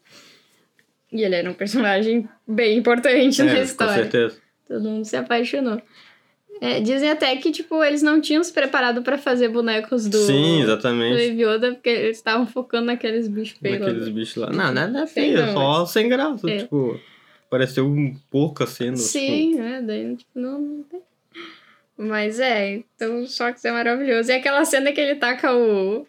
[1.11, 3.93] E ele era um personagem bem importante na É, com história.
[3.93, 4.37] certeza.
[4.67, 5.81] Todo mundo se apaixonou.
[6.59, 10.57] É, dizem até que, tipo, eles não tinham se preparado pra fazer bonecos do, Sim,
[10.57, 11.39] do exatamente.
[11.41, 13.79] Yoda, porque eles estavam focando naqueles bichos feios.
[13.79, 14.49] Naqueles bichos lá.
[14.51, 16.49] Não, nada é Feio feio, não, só sem graça.
[16.49, 16.57] É.
[16.57, 16.99] Tipo,
[17.49, 18.97] pareceu um pouco a cena.
[18.97, 19.81] Sim, né?
[19.85, 20.99] Daí, tipo, não, não tem.
[21.95, 24.31] Mas é, então o Sox é maravilhoso.
[24.31, 26.05] E aquela cena que ele taca o.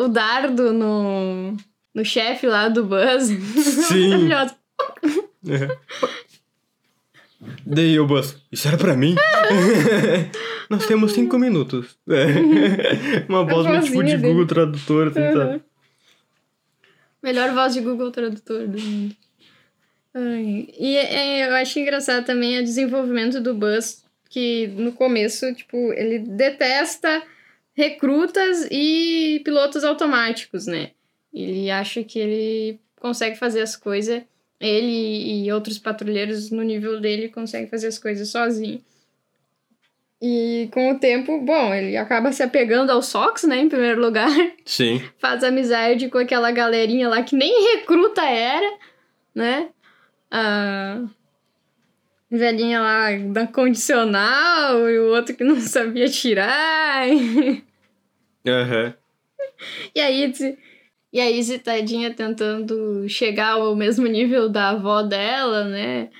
[0.00, 1.56] o dardo no.
[1.94, 3.28] No chefe lá do Buzz.
[3.88, 4.28] Sim.
[4.28, 5.78] Tipo...
[7.66, 9.14] Daí o Buzz, isso era pra mim?
[10.70, 11.98] Nós temos cinco minutos.
[12.08, 13.24] É.
[13.28, 14.28] Uma voz meio tipo de dele.
[14.28, 15.32] Google Tradutor, assim, Uhum.
[15.34, 15.62] sabe?
[17.22, 19.16] Melhor voz de Google Tradutor do mundo.
[20.14, 25.92] Ai, E é, eu acho engraçado também o desenvolvimento do Buzz, que no começo, tipo,
[25.92, 27.22] ele detesta
[27.74, 30.90] recrutas e pilotos automáticos, né?
[31.34, 34.22] Ele acha que ele consegue fazer as coisas,
[34.60, 38.80] ele e outros patrulheiros no nível dele conseguem fazer as coisas sozinho.
[40.22, 44.30] E com o tempo, bom, ele acaba se apegando ao Sox, né, em primeiro lugar
[44.64, 45.02] Sim.
[45.18, 48.78] faz amizade com aquela galerinha lá que nem recruta era,
[49.34, 49.68] né?
[50.30, 51.02] A
[52.30, 57.06] velhinha lá da condicional e o outro que não sabia tirar.
[58.46, 58.94] Aham.
[59.94, 60.58] E aí, Izzy-
[61.14, 66.10] e a Izzy tadinha tentando chegar ao mesmo nível da avó dela, né?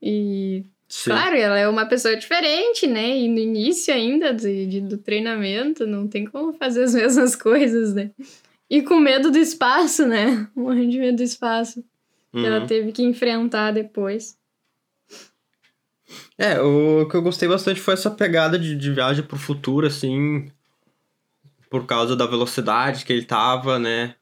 [0.00, 1.10] E Sim.
[1.10, 3.18] Claro, ela é uma pessoa diferente, né?
[3.18, 7.92] E no início ainda de, de- do treinamento, não tem como fazer as mesmas coisas,
[7.94, 8.12] né?
[8.70, 10.48] E com medo do espaço, né?
[10.56, 11.84] Morrendo de medo do espaço.
[12.32, 12.66] Que ela Uhum.
[12.66, 14.38] teve que enfrentar depois.
[16.38, 20.50] É, o que eu gostei bastante foi essa pegada de, de viagem pro futuro, assim,
[21.68, 24.14] por causa da velocidade que ele tava, né?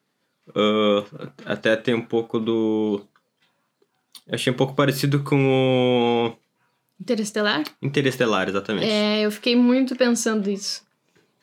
[0.55, 1.05] Ah,
[1.45, 3.03] até tem um pouco do.
[4.31, 5.37] Achei um pouco parecido com
[6.35, 6.37] o
[7.01, 7.63] Interestelar?
[7.83, 8.87] Interestelar, exatamente.
[8.91, 10.85] É, eu fiquei muito pensando isso.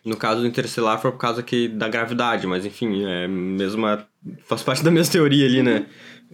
[0.04, 4.06] No caso do Interestelar foi por causa que, da gravidade, mas enfim, é mesma,
[4.44, 5.86] faz parte da mesma teoria ali, né?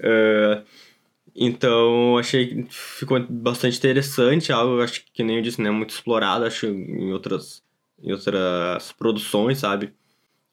[0.02, 0.64] Ah,
[1.36, 6.66] Então, achei ficou bastante interessante, algo acho que nem eu disse, né, muito explorado, acho
[6.66, 7.62] em outras
[8.02, 9.94] em outras produções, sabe?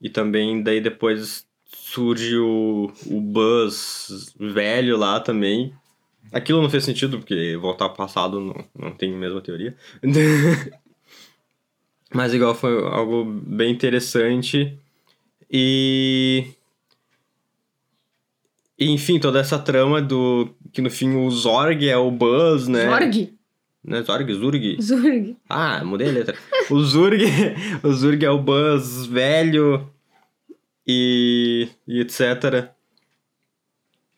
[0.00, 1.46] E também daí depois
[1.83, 5.73] surge o, o Buzz velho lá também.
[6.33, 9.77] Aquilo não fez sentido, porque voltar ao passado não, não tem a mesma teoria.
[12.12, 14.79] Mas igual foi algo bem interessante.
[15.51, 16.47] E.
[18.79, 20.49] enfim, toda essa trama do.
[20.73, 22.87] Que no fim o Zorg é o Buzz, né?
[22.87, 23.35] Zorg?
[23.85, 24.33] Não é Zorg?
[24.35, 24.77] Zurg?
[24.83, 25.37] Zurg.
[25.49, 26.37] Ah, mudei a letra.
[26.71, 27.23] o Zurg.
[27.83, 29.89] o Zurg é o Buzz velho.
[30.87, 31.68] E.
[31.87, 32.70] e etc.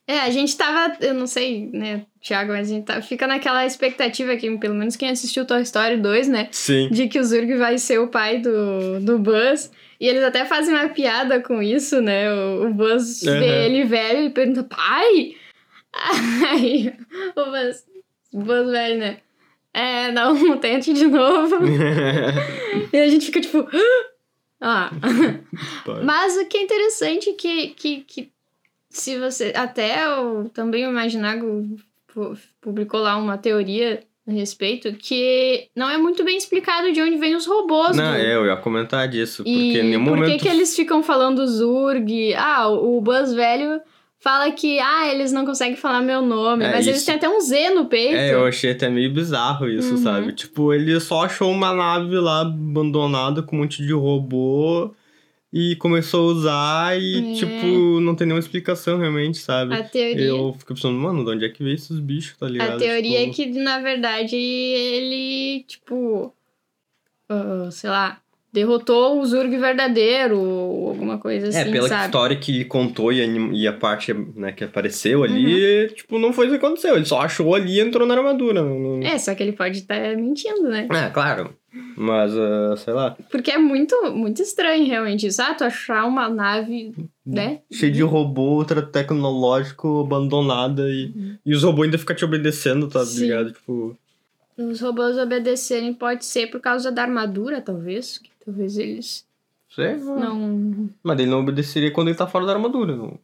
[0.06, 3.66] É, a gente tava, eu não sei, né, Thiago, mas a gente tá, fica naquela
[3.66, 6.48] expectativa aqui, pelo menos quem assistiu Toy Story 2, né?
[6.50, 6.88] Sim.
[6.90, 9.70] De que o Zurg vai ser o pai do, do Buzz.
[10.00, 12.32] E eles até fazem uma piada com isso, né?
[12.32, 13.38] O, o Buzz Uhum.
[13.38, 15.34] vê ele velho e pergunta, pai?
[16.52, 16.94] Aí
[17.36, 17.84] o Buzz,
[18.32, 19.18] o Buzz velho, né?
[19.74, 21.56] É, não, tente de novo.
[22.92, 23.68] e a gente fica tipo.
[23.70, 24.08] Ah.
[26.04, 28.28] Mas o que é interessante é que, que, que
[28.90, 29.52] se você.
[29.54, 31.76] Até o, também o Imaginago
[32.12, 37.16] pu- publicou lá uma teoria a respeito que não é muito bem explicado de onde
[37.16, 37.96] vêm os robôs.
[37.96, 39.42] Não, do- é, eu ia comentar disso.
[39.42, 40.42] Porque e em nenhum por momento.
[40.42, 42.34] que eles ficam falando Zurg?
[42.34, 43.80] Ah, o Buzz velho
[44.20, 47.28] fala que ah, eles não conseguem falar meu nome, É, mas eles isso- têm até
[47.28, 48.16] um Z no peito.
[48.16, 49.96] É, eu achei até meio bizarro isso, Uhum.
[50.02, 50.32] sabe?
[50.32, 54.92] Tipo, ele só achou uma nave lá abandonada com um monte de robô
[55.52, 57.34] e começou a usar e, É.
[57.34, 59.72] tipo, não tem nenhuma explicação realmente, sabe?
[59.74, 62.74] A teoria, Eu fico pensando, mano, de onde é que veio esses bichos, tá ligado?
[62.74, 66.34] a teoria Tipo, é que, na verdade, ele, tipo,
[67.28, 68.20] ah, sei lá,
[68.52, 72.04] derrotou o Zurg verdadeiro, ou alguma coisa assim, É, pela sabe?
[72.06, 75.94] história que ele contou e a, e a parte né, que apareceu ali, Uhum.
[75.94, 76.96] tipo, não foi isso que aconteceu.
[76.96, 78.62] Ele só achou ali e entrou na armadura.
[78.62, 80.88] Não, É, só que ele pode estar mentindo, né?
[80.90, 81.54] É, claro.
[81.96, 85.42] Mas, ah, sei lá, Porque é muito, muito estranho, realmente, isso.
[85.42, 86.94] Ah, tu achar uma nave,
[87.26, 87.60] né?
[87.70, 91.12] cheio de robô ultra tecnológico abandonada e,
[91.44, 93.04] e os robôs ainda ficam te obedecendo, tá Uhum.
[93.06, 93.20] Sim.
[93.22, 93.52] ligado?
[93.52, 93.96] Tipo,
[94.56, 98.20] Os robôs obedecerem pode ser por causa da armadura, talvez.
[98.48, 99.26] Talvez eles
[99.68, 99.96] sei.
[99.96, 100.88] não.
[101.02, 102.96] Mas ele não obedeceria quando ele tá fora da armadura.
[102.96, 103.18] Não.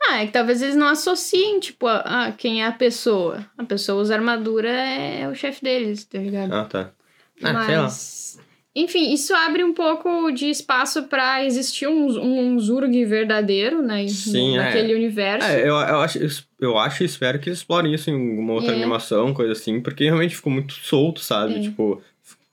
[0.00, 3.44] Ah, é que talvez eles não associem, tipo, a, a quem é a pessoa.
[3.58, 6.52] A pessoa usa armadura é o chefe deles, tá ligado?
[6.54, 6.90] Ah, tá.
[7.42, 7.82] Ah, sei lá.
[7.82, 8.38] Mas.
[8.76, 14.06] Enfim, isso abre um pouco de espaço pra existir um, um Zurg verdadeiro, né?
[14.06, 14.62] Sim, é.
[14.62, 15.48] naquele universo.
[15.48, 18.70] É, eu, eu, acho, eu acho e espero que eles explorem isso em alguma outra
[18.70, 18.76] É.
[18.76, 21.56] animação, coisa assim, porque realmente ficou muito solto, sabe?
[21.56, 21.60] É.
[21.60, 22.00] Tipo,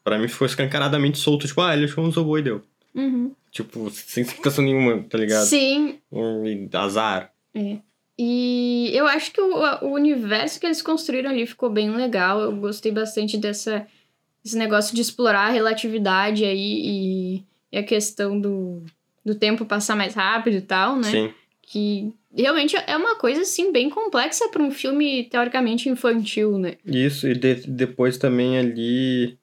[0.05, 2.61] pra mim ficou escancaradamente solto, tipo, ah, ele achou um robô e deu.
[2.93, 3.31] Uhum.
[3.51, 5.45] Tipo, sem explicação nenhuma, tá ligado?
[5.45, 7.31] Sim, Um, azar.
[7.53, 7.77] É.
[8.17, 12.39] E eu acho que o, o universo que eles construíram ali ficou bem legal.
[12.39, 13.85] Eu gostei bastante dessa,
[14.43, 18.83] desse negócio de explorar a relatividade aí e, e a questão do,
[19.25, 21.11] do tempo passar mais rápido e tal, né?
[21.11, 21.33] Sim.
[21.61, 26.75] Que realmente é uma coisa, assim, bem complexa para um filme teoricamente infantil, né?
[26.85, 29.37] Isso, e de- depois também ali.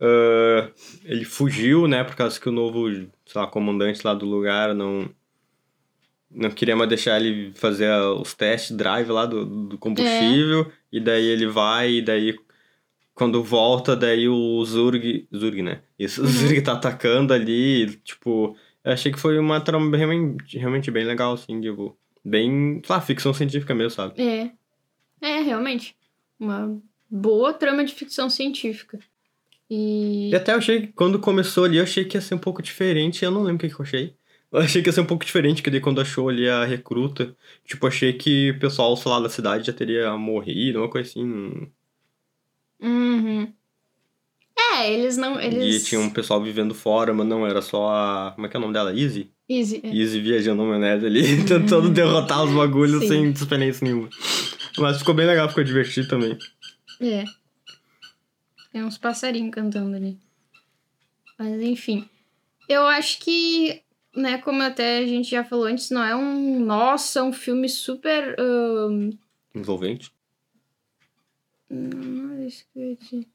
[0.00, 0.70] Ah,
[1.04, 2.04] ele fugiu, né?
[2.04, 5.08] Por causa que o novo, sei lá, comandante lá do lugar não.
[6.30, 10.70] Não queria mais deixar ele fazer os test drive lá do, do combustível.
[10.92, 12.38] E daí ele vai, e daí.
[13.14, 15.26] Quando volta, daí o Zurg.
[15.34, 15.82] Zurg, né?
[15.98, 16.30] Isso, o Uhum.
[16.30, 17.96] Zurg tá atacando ali.
[18.04, 21.96] Tipo, eu achei que foi uma trama realmente, realmente bem legal, assim, tipo.
[22.24, 24.20] Bem, sei lá, ficção científica mesmo, sabe?
[24.20, 24.52] É.
[25.20, 25.96] É, realmente.
[26.38, 26.78] Uma
[27.10, 28.98] boa trama de ficção científica.
[29.70, 30.30] E.
[30.30, 32.62] E até eu achei que quando começou ali, eu achei que ia ser um pouco
[32.62, 33.24] diferente.
[33.24, 34.14] Eu não lembro o que, que eu achei.
[34.50, 37.36] Eu achei que ia ser um pouco diferente, que daí quando achou ali a recruta,
[37.64, 41.68] tipo, achei que o pessoal, sei lá, da cidade já teria morrido, uma coisa assim.
[42.80, 43.52] Uhum.
[44.74, 45.40] É, eles não.
[45.40, 45.82] Eles...
[45.82, 48.32] E tinha um pessoal vivendo fora, mas não, era só a.
[48.34, 48.92] Como é que é o nome dela?
[48.98, 49.30] Easy?
[49.48, 49.80] Easy.
[49.82, 49.94] é.
[49.94, 53.08] Easy viajando na maionese ali, tentando derrotar os bagulhos Sim.
[53.08, 54.08] sem experiência nenhuma.
[54.78, 56.36] Mas ficou bem legal, ficou divertido também.
[57.00, 57.24] É.
[58.72, 60.18] Tem uns passarinhos cantando ali.
[61.38, 62.08] Mas enfim.
[62.68, 63.82] Eu acho que,
[64.14, 66.60] né, como até a gente já falou antes, não é um.
[66.60, 68.36] Nossa, um filme super.
[68.38, 69.12] ahn,
[69.54, 70.12] Envolvente.
[71.70, 73.26] Não é isso que eu ia dizer.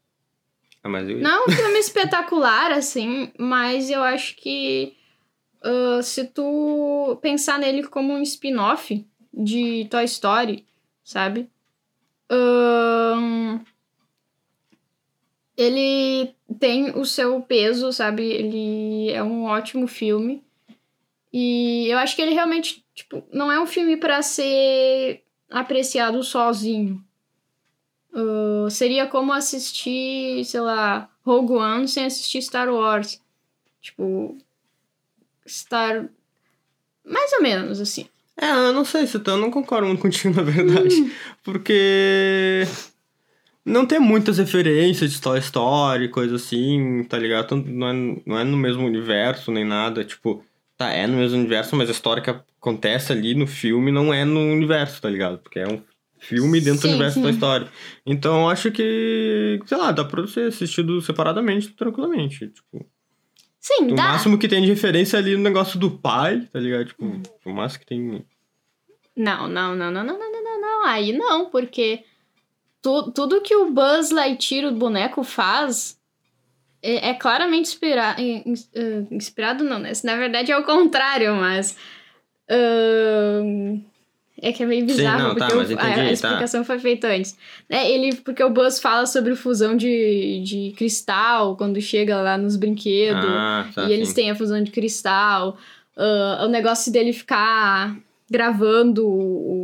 [0.83, 1.19] Ah, mas eu.
[1.19, 4.95] Não é um filme espetacular, assim, mas eu acho que
[5.63, 10.65] ah, se tu pensar nele como um spin-off de Toy Story,
[11.03, 11.49] sabe?
[12.29, 13.61] Ahn,
[15.57, 18.23] ele tem o seu peso, sabe?
[18.23, 20.43] Ele é um ótimo filme.
[21.31, 27.03] E eu acho que ele realmente, tipo, não é um filme pra ser apreciado sozinho.
[28.13, 33.19] Uh, seria como assistir, sei lá, Rogue One sem assistir Star Wars.
[33.81, 34.37] Tipo,
[35.47, 36.07] Star.
[37.03, 38.07] Mais ou menos, assim.
[38.37, 40.95] É, eu não sei se eu não concordo muito contigo, na verdade.
[41.01, 41.11] Hum.
[41.43, 42.63] Porque
[43.65, 47.47] não tem muitas referências de Toy Story, coisa assim, tá ligado?
[47.47, 47.93] Tanto, não, é,
[48.26, 50.43] não é no mesmo universo nem nada, tipo,
[50.78, 54.26] tá, é no mesmo universo, mas a história que acontece ali no filme não é
[54.26, 55.38] no universo, tá ligado?
[55.38, 55.82] Porque é um
[56.19, 57.23] filme dentro sim, do universo sim.
[57.23, 57.67] da história.
[58.06, 62.86] Então acho que, sei lá, dá pra você assistir separadamente, tranquilamente, tipo.
[63.60, 66.88] Sim, O máximo que tem de referência ali é no negócio do pai, tá ligado?
[66.88, 67.23] Tipo, uhum.
[67.45, 68.26] o máximo que tem.
[69.15, 72.04] Não, não, não, não, não, não, não, não, aí não, porque
[72.83, 75.97] tu, tudo que o Buzz Lightyear, o boneco, faz
[76.83, 79.91] é, é claramente inspira, in- in- eh, inspirado, não, né?
[80.03, 81.75] Na verdade é o contrário, mas.
[82.49, 83.79] ahn,
[84.41, 86.11] é que é meio bizarro, não, tá, porque mas o- a- entendi, a, tá.
[86.11, 87.37] explicação foi feita antes.
[87.69, 92.57] Né, ele, porque o Buzz fala sobre fusão de, de cristal quando chega lá nos
[92.57, 93.23] brinquedos.
[93.25, 93.85] Ah, tá.
[93.85, 94.15] E eles sim.
[94.15, 95.57] têm a fusão de cristal.
[95.95, 97.95] ah, o negócio dele ficar
[98.29, 99.62] gravando o.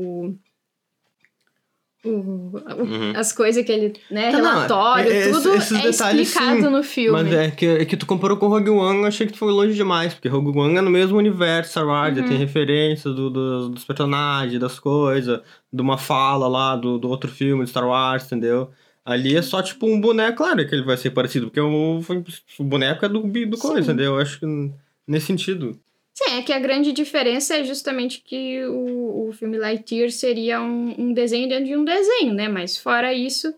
[2.06, 2.10] o-
[2.78, 3.14] Uhum.
[3.16, 3.94] as coisas que ele.
[4.10, 7.12] né, Tá, não, relatório, é- é- tudo esses é detalhes, explicado sim, no filme.
[7.24, 9.52] Mas é que, é que tu comparou com Rogue One, eu achei que tu foi
[9.52, 12.28] longe demais, porque Rogue One é no mesmo universo, Star Wars, Uhum.
[12.28, 17.30] tem referências do, do- dos personagens, das coisas, de uma fala lá do, do outro
[17.30, 18.70] filme de Star Wars, entendeu?
[19.06, 22.00] Ali é só tipo um boneco, claro que ele vai ser parecido, porque o,
[22.60, 24.14] o boneco é do, do coisa, entendeu?
[24.16, 24.46] Eu acho que
[25.08, 25.78] nesse sentido.
[26.22, 30.94] Sim, é que a grande diferença é justamente que o, o filme Lightyear seria um,
[30.98, 32.50] um desenho dentro de um desenho, né?
[32.50, 33.54] Mas fora isso,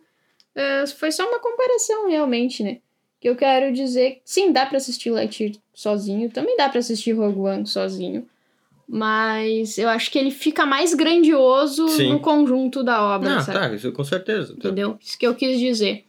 [0.54, 2.78] eh, foi só uma comparação realmente, né?
[3.20, 7.40] Que eu quero dizer, sim, dá pra assistir Lightyear sozinho, também dá pra assistir Rogue
[7.40, 8.28] One sozinho,
[8.88, 12.10] mas eu acho que ele fica mais grandioso Sim.
[12.10, 13.58] no conjunto da obra, Não, sabe?
[13.58, 14.54] tá, isso com certeza.
[14.54, 14.68] tá.
[14.68, 15.00] Entendeu?
[15.02, 16.06] Isso que eu quis dizer.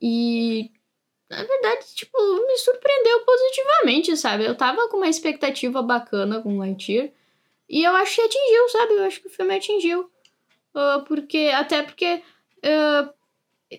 [0.00, 0.70] E,
[1.32, 2.16] na verdade, tipo,
[2.46, 4.44] me surpreendeu positivamente, sabe?
[4.44, 7.08] Eu tava com uma expectativa bacana com Lightyear.
[7.68, 8.92] E eu acho que atingiu, sabe?
[8.94, 10.10] Eu acho que o filme atingiu.
[10.74, 12.22] Ah, porque, até porque
[12.64, 13.10] ah,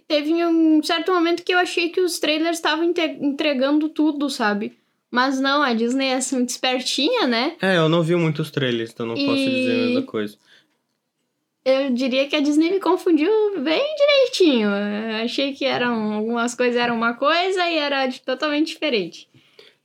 [0.08, 4.78] teve um certo momento que eu achei que os trailers estavam entregando tudo, sabe?
[5.12, 7.56] Mas não, a Disney é muito espertinha, né?
[7.62, 10.38] É, eu não vi muitos trailers, então não posso dizer a E- mesma coisa.
[11.66, 13.30] Eu diria que a Disney me confundiu
[13.62, 14.70] bem direitinho.
[14.70, 19.30] Eu achei que eram algumas coisas eram uma coisa e era totalmente diferente.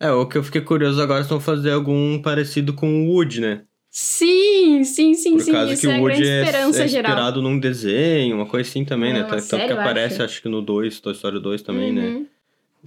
[0.00, 3.12] É, o que eu fiquei curioso agora é se vão fazer algum parecido com o
[3.12, 3.62] Woody, né?
[3.90, 5.52] Sim, sim, sim, Por sim.
[5.52, 8.84] causa Isso que é o Woody é, esperança é inspirado num desenho, uma coisa assim
[8.84, 9.20] também, né?
[9.20, 10.24] Uma Tanto que aparece, acho.
[10.24, 10.42] acho.
[10.42, 12.06] que no 2, Toy Story 2 também, né?
[12.08, 12.26] Uhum.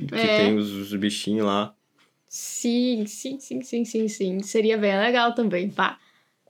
[0.08, 0.36] Que É.
[0.38, 1.74] tem os, os bichinhos lá.
[2.28, 4.42] Sim, sim, sim, sim, sim, sim.
[4.42, 5.98] Seria bem legal também, pá.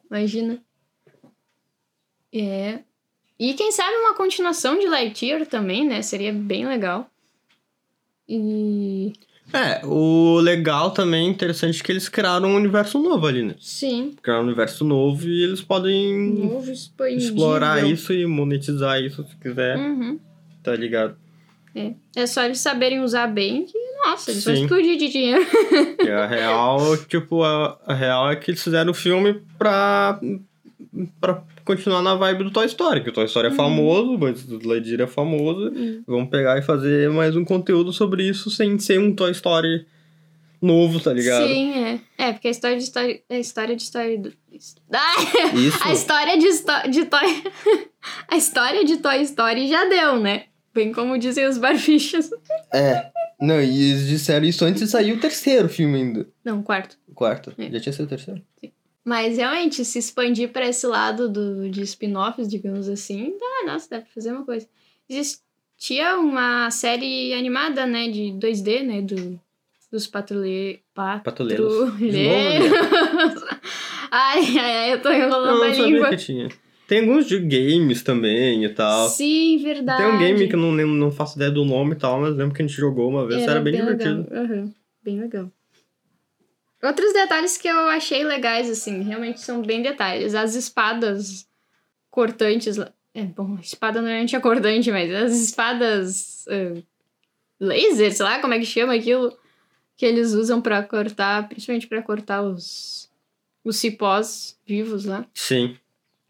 [0.09, 0.61] Imagina.
[2.33, 2.79] É.
[3.39, 6.01] E quem sabe uma continuação de Lightyear também, né?
[6.01, 7.09] Seria bem legal.
[8.27, 9.13] E.
[9.53, 13.55] É, o legal também, interessante, é que eles criaram um universo novo ali, né?
[13.59, 14.15] Sim.
[14.21, 16.15] Criaram um universo novo e eles podem
[16.45, 20.17] Novo explorar isso e monetizar isso se quiser, Uhum.
[20.63, 21.17] tá ligado?
[21.75, 21.93] É.
[22.15, 24.61] é só eles saberem usar bem que, nossa, eles vão Sim.
[24.63, 25.45] explodir de dinheiro.
[26.01, 30.17] E a real, tipo, a, a real é que eles fizeram o filme pra,
[31.19, 33.55] pra continuar na vibe do Toy Story, que o Toy Story é Uhum.
[33.55, 35.71] famoso, mas o Lightyear é famoso.
[35.75, 36.03] Hum.
[36.07, 39.85] Vamos pegar e fazer mais um conteúdo sobre isso sem ser um Toy Story
[40.61, 41.47] novo, tá ligado?
[41.47, 41.99] Sim, é.
[42.17, 43.21] É, porque a história de história.
[43.29, 44.17] A história de história.
[44.17, 44.33] Do...
[44.93, 45.15] Ah,
[45.55, 45.79] Isso.
[45.83, 46.47] a história de,
[46.91, 47.43] de Toy.
[48.29, 50.45] a história de Toy Story já deu, né?
[50.73, 52.29] Bem como dizem os barbichos.
[52.73, 53.09] É.
[53.41, 56.27] Não, e eles disseram isso antes de sair o terceiro filme ainda.
[56.45, 56.95] Não, quarto.
[57.07, 57.53] O quarto.
[57.57, 57.71] É.
[57.71, 58.41] Já tinha sido o terceiro?
[59.03, 63.99] Mas realmente, se expandir pra esse lado do, de spin-offs, digamos assim, dá, nossa, dá
[64.01, 64.67] pra fazer uma coisa.
[65.09, 69.39] Existia uma série animada, né, de 2D, né, do,
[69.91, 70.81] dos patrulhe...
[70.93, 71.73] Patrulheiros.
[71.91, 72.71] Patrulheiros.
[74.11, 76.09] ai, ai, ai, eu tô enrolando Não, a não sabia língua.
[76.09, 76.49] que tinha.
[76.87, 79.07] Tem alguns de games também e tal.
[79.09, 80.03] Sim, verdade.
[80.03, 82.35] Tem um game que eu não, lembro- não faço ideia do nome e tal, mas
[82.35, 84.27] lembro que a gente jogou uma vez, era, bem, divertido.
[84.29, 84.43] Legal.
[84.43, 85.49] Aham, bem legal.
[86.83, 90.33] Outros detalhes que eu achei legais, assim, realmente são bem detalhes.
[90.33, 91.47] As espadas
[92.09, 92.77] cortantes.
[93.13, 96.81] É, bom, espada normalmente é cortante, mas as espadas ah,
[97.59, 99.37] laser, sei lá como é que chama aquilo,
[99.95, 103.09] que eles usam pra cortar, principalmente pra cortar os,
[103.63, 105.25] os cipós vivos lá.
[105.33, 105.77] Sim.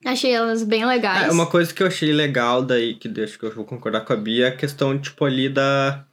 [0.04, 1.28] Achei elas bem legais.
[1.28, 4.14] É, uma coisa que eu achei legal daí, que acho que eu vou concordar com
[4.14, 6.06] a Bia, é a questão, tipo, ali da.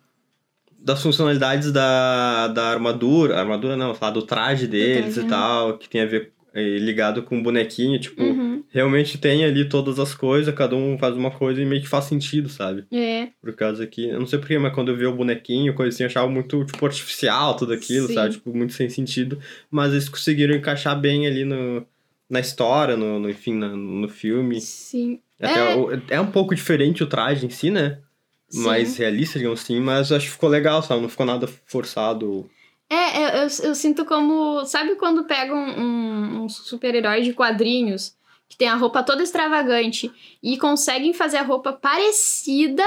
[0.78, 3.38] Das funcionalidades da, da armadura.
[3.38, 5.28] Armadura não, falar do traje deles traje, e né?
[5.28, 8.62] tal, que tem a ver eh, ligado com o bonequinho, tipo, Uhum.
[8.70, 12.04] realmente tem ali todas as coisas, cada um faz uma coisa e meio que faz
[12.06, 12.84] sentido, sabe?
[12.90, 13.28] É.
[13.42, 16.04] Por causa que, eu não sei porquê, mas quando eu vi o bonequinho, coisa assim,
[16.04, 18.14] eu achava muito, tipo, artificial tudo aquilo, Sim.
[18.14, 18.32] sabe?
[18.34, 19.38] Tipo, muito sem sentido.
[19.70, 21.84] Mas eles conseguiram encaixar bem ali no,
[22.30, 24.60] na história, no, no enfim, na- no filme.
[24.60, 25.20] Sim.
[25.40, 26.00] Até É.
[26.16, 27.98] é um pouco diferente o traje em si, né?
[28.48, 28.62] Sim.
[28.62, 31.02] Mais realista, digamos assim, mas acho que ficou legal, sabe?
[31.02, 32.48] Não ficou nada forçado.
[32.88, 34.64] É, eu, eu, eu sinto como.
[34.64, 38.16] Sabe quando pega um, um, um super-herói de quadrinhos,
[38.48, 40.10] que tem a roupa toda extravagante,
[40.42, 42.84] e conseguem fazer a roupa parecida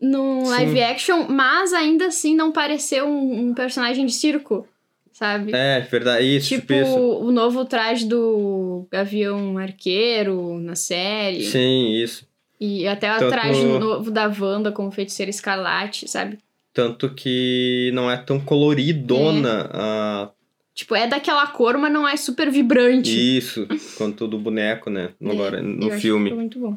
[0.00, 0.50] no Sim.
[0.50, 4.68] live action, mas ainda assim não parecer um, um personagem de circo,
[5.10, 5.52] sabe?
[5.52, 6.98] É, verdade, isso, Tipo tipo isso.
[6.98, 11.44] o novo traje do Gavião Arqueiro na série.
[11.44, 12.28] Sim, isso.
[12.66, 16.38] E até o Tanto- traje novo da Wanda como feiticeira escarlate, sabe?
[16.72, 20.30] Tanto que não é tão coloridona a
[20.74, 23.36] Tipo, é daquela cor, mas não é super vibrante.
[23.38, 25.10] Isso, quanto do boneco, né?
[25.22, 26.32] É, agora, eu no filme.
[26.32, 26.76] muito bom.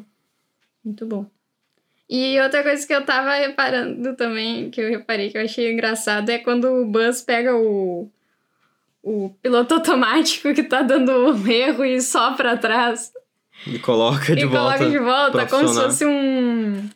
[0.84, 1.26] Muito bom.
[2.08, 6.30] E outra coisa que eu tava reparando também, que eu reparei que eu achei engraçado,
[6.30, 8.08] é quando o Buzz pega o,
[9.02, 13.12] o piloto automático que tá dando um erro e só pra trás.
[13.66, 14.78] E coloca de e volta.
[14.78, 16.88] coloca de volta, como se fosse um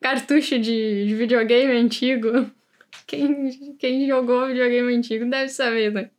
[0.00, 2.50] cartucho de, de videogame antigo.
[3.06, 6.10] Quem, quem jogou videogame antigo deve saber, né?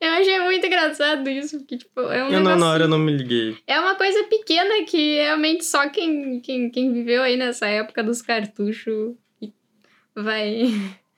[0.00, 2.98] Eu achei muito engraçado isso, porque, tipo, é um Eu não, na hora eu não
[2.98, 3.56] me liguei.
[3.66, 8.22] é uma coisa pequena que realmente só quem, quem, quem viveu aí nessa época dos
[8.22, 9.14] cartuchos
[10.14, 10.64] vai,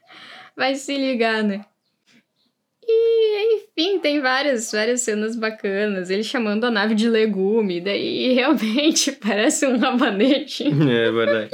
[0.56, 1.64] vai se ligar, né?
[2.94, 6.10] E, enfim, tem várias, várias cenas bacanas.
[6.10, 10.64] Ele chamando a nave de legume, daí realmente parece um rabanete.
[10.88, 11.50] É verdade.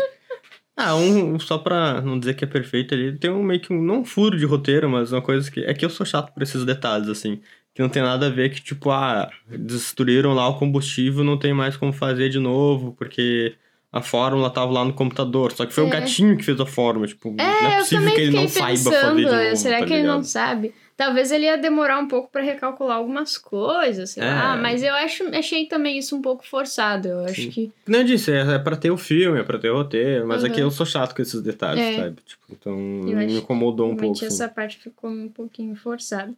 [0.76, 3.82] Ah, um, só pra não dizer que é perfeito ali, tem um meio que um,
[3.82, 5.60] não um furo de roteiro, mas uma coisa que.
[5.64, 7.40] É que eu sou chato por esses detalhes, assim.
[7.74, 11.52] Que não tem nada a ver que, tipo, ah, destruíram lá o combustível, não tem
[11.52, 13.54] mais como fazer de novo, porque
[13.92, 15.50] a fórmula tava lá no computador.
[15.52, 15.90] Só que foi o É.
[15.90, 19.22] gatinho que fez a fórmula, tipo, não é possível que ele não saiba fazer de
[19.24, 19.56] novo.
[19.56, 20.24] será tá que ele não ligado?
[20.26, 20.72] sabe?
[20.98, 24.26] Talvez ele ia demorar um pouco pra recalcular algumas coisas, sei É.
[24.26, 27.06] lá, mas eu acho, achei também isso um pouco forçado.
[27.06, 27.50] Eu acho Sim.
[27.50, 30.42] que Não, disse, é, é pra ter o filme, é pra ter o roteiro, mas
[30.42, 30.50] Uhum.
[30.50, 31.96] aqui eu sou chato com esses detalhes, É.
[32.02, 32.16] sabe?
[32.26, 34.16] Tipo, então Eu me incomodou um pouco.
[34.16, 34.26] assim.
[34.26, 36.34] essa parte ficou um pouquinho forçada.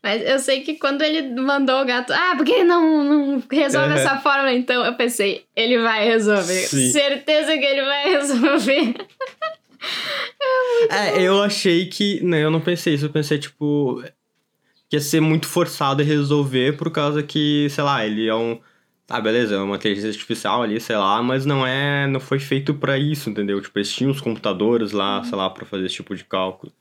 [0.00, 3.88] Mas eu sei que quando ele mandou o gato, ah, por que não, não resolve
[3.88, 3.94] Uhum.
[3.98, 4.52] essa forma?
[4.52, 6.66] Então eu pensei, ele vai resolver.
[6.66, 6.90] Sim.
[6.90, 8.94] Certeza que ele vai resolver.
[10.90, 12.22] É, eu achei que.
[12.22, 13.06] Não, eu não pensei isso.
[13.06, 14.02] Eu pensei, tipo.
[14.88, 18.60] Que ia ser muito forçado a resolver por causa que, sei lá, ele é um.
[19.08, 22.06] Ah, beleza, é uma inteligência artificial ali, sei lá, mas não é.
[22.06, 23.60] Não foi feito pra isso, entendeu?
[23.60, 26.72] Tipo, eles tinham os computadores lá, sei lá, pra fazer esse tipo de cálculo.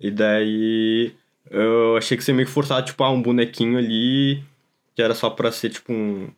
[0.00, 1.14] E daí.
[1.50, 4.42] Eu achei que ia ser meio forçado, tipo, ah, um bonequinho ali.
[4.94, 6.30] Que era só pra ser, tipo, um.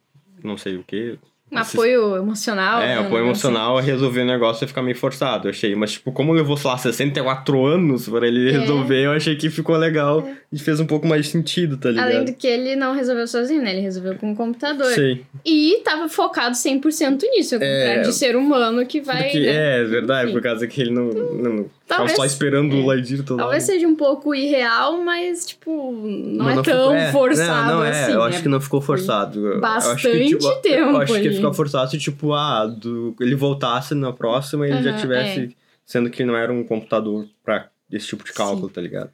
[0.43, 1.19] Não sei o quê.
[1.55, 2.81] Um apoio emocional.
[2.83, 5.51] É, né, apoio um negócio emocional a resolver o negócio e ficar meio forçado, eu
[5.51, 5.75] achei.
[5.75, 8.59] Mas, tipo, como levou, sei lá, 64 anos pra ele É.
[8.59, 11.99] resolver, eu achei que ficou legal e fez um pouco mais de sentido, tá assim.
[11.99, 12.13] ligado?
[12.15, 13.73] Além do que ele não resolveu sozinho, né?
[13.73, 14.87] Ele resolveu com o computador.
[14.93, 15.23] Sei.
[15.45, 19.25] E tava focado 100% nisso, ao contrário de ser humano que vai.
[19.25, 19.81] Porque, né?
[19.81, 20.33] é, verdade, Enfim.
[20.35, 21.05] por causa que ele não.
[21.09, 22.79] não tava Talvez- só esperando é.
[22.79, 23.73] o Lightyear toda Talvez hora.
[23.73, 27.91] seja um pouco irreal, mas, tipo, não, é ficou- tão é, forçado não, não é,
[27.91, 28.13] assim.
[28.13, 28.27] Eu né?
[28.27, 29.39] acho que não ficou forçado.
[29.39, 31.37] Eu- eu acho bastante que, tipo, tempo Eu acho que ia ali.
[31.37, 35.57] ficar forçado se, tipo, ah, do, ele voltasse na próxima e ele já tivesse.
[35.87, 39.11] Sendo que não era um computador pra esse tipo de cálculo, tá ligado?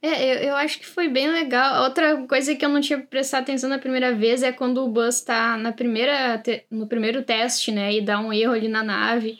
[0.00, 1.82] É, eu, eu acho que foi bem legal.
[1.84, 5.20] Outra coisa que eu não tinha prestado atenção na primeira vez é quando o Buzz
[5.22, 7.92] tá na primeira te- no primeiro teste, né?
[7.92, 9.38] E dá um erro ali na nave.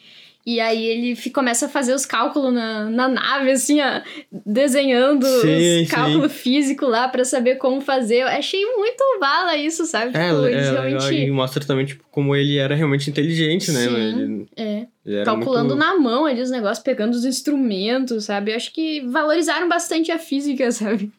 [0.51, 4.01] E aí ele fi- começa a fazer os cálculos na, na nave, assim, ó,
[4.47, 8.23] desenhando Sim, os cálculos físicos lá pra saber como fazer.
[8.23, 10.17] Eu achei muito bala isso, sabe?
[10.17, 11.15] É, Tipo, eles é, realmente.
[11.15, 13.81] e mostra também, tipo, como ele era realmente inteligente, né?
[13.85, 14.47] Sim.
[14.57, 14.89] Ele,
[15.19, 15.23] É.
[15.25, 15.81] calculando muito...
[15.81, 18.53] na mão ali os negócios, pegando os instrumentos, sabe?
[18.53, 21.13] Eu acho que valorizaram bastante a física, sabe?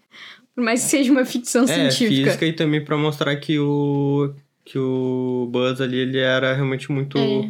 [0.56, 2.28] Por mais que seja uma ficção É, científica.
[2.32, 4.34] física e também pra mostrar que o...
[4.66, 7.18] Que o Buzz ali, ele era realmente muito...
[7.18, 7.50] É.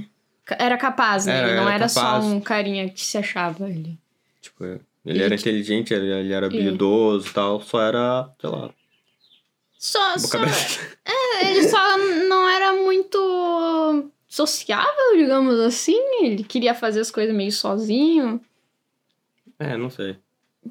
[0.57, 1.37] Era capaz, né?
[1.37, 3.97] Era, ele não era era, só um carinha que se achava ali.
[4.41, 7.61] Tipo, ele, Ele era inteligente, ele, ele era habilidoso e tal.
[7.61, 8.69] Só era, sei lá,
[9.77, 10.37] Só, só
[11.05, 11.97] é, ele só
[12.27, 15.99] não era muito sociável, digamos assim.
[16.23, 18.39] Ele queria fazer as coisas meio sozinho.
[19.57, 20.15] É, não sei.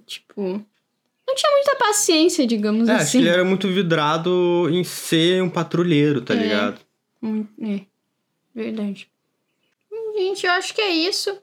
[0.07, 3.19] Tipo, não tinha muita paciência, digamos É, acho que assim.
[3.19, 6.37] ele era muito vidrado em ser um patrulheiro, tá É.
[6.39, 6.81] ligado?
[7.63, 7.81] É,
[8.55, 9.09] verdade.
[10.19, 11.39] Gente, eu acho que é isso.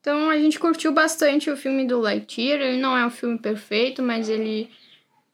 [0.00, 2.60] Então a gente curtiu bastante o filme do Lightyear.
[2.60, 4.70] Ele não é um filme perfeito, mas ele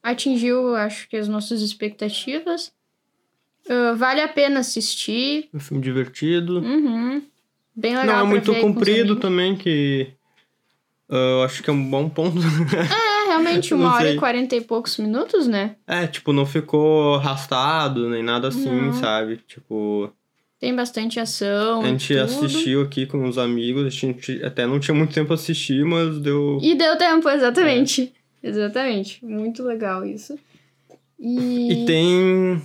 [0.02, 2.72] atingiu, acho que, as nossas expectativas.
[3.68, 5.48] Ah, vale a pena assistir.
[5.52, 6.60] É um filme divertido.
[6.60, 7.22] Uhum.
[7.74, 8.06] Bem legal.
[8.18, 9.20] Não é muito com comprido amigos.
[9.20, 10.08] também, que
[11.08, 12.38] ah, eu acho que é um bom ponto.
[12.38, 15.76] É, realmente, Eu uma hora e quarenta e poucos minutos, né?
[15.86, 18.92] é, tipo, não ficou arrastado, nem nada assim, Não.
[18.94, 19.38] sabe?
[19.46, 20.12] Tipo,
[20.58, 21.82] Tem bastante ação.
[21.82, 22.20] a gente tudo.
[22.20, 26.18] assistiu aqui com os amigos, a gente até não tinha muito tempo pra assistir, mas
[26.18, 26.58] deu.
[26.62, 28.12] E deu tempo, exatamente.
[28.42, 29.24] Exatamente.
[29.24, 30.38] Muito legal isso.
[31.18, 32.62] E, E tem.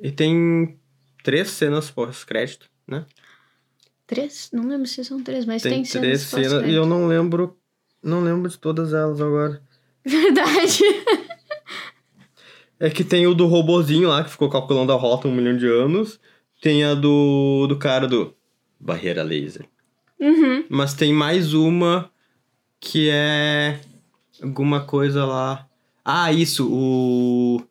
[0.00, 0.78] E tem
[1.22, 3.04] três cenas pós-crédito, né?
[4.06, 4.48] Três?
[4.52, 6.66] Não lembro se são três, mas Tem, tem, três cenas cenas.
[6.66, 7.56] E eu não lembro.
[8.02, 9.60] Não lembro de todas elas agora.
[10.04, 10.80] Verdade.
[12.80, 15.66] É que tem o do robozinho lá, que ficou calculando a rota um milhão de
[15.66, 16.20] anos.
[16.60, 18.34] Tem a do, do cara do
[18.80, 19.66] Barreira Laser.
[20.20, 20.64] Uhum.
[20.68, 22.10] Mas tem mais uma
[22.80, 23.80] que é
[24.42, 25.66] alguma coisa lá.
[26.04, 27.62] Ah, isso, o,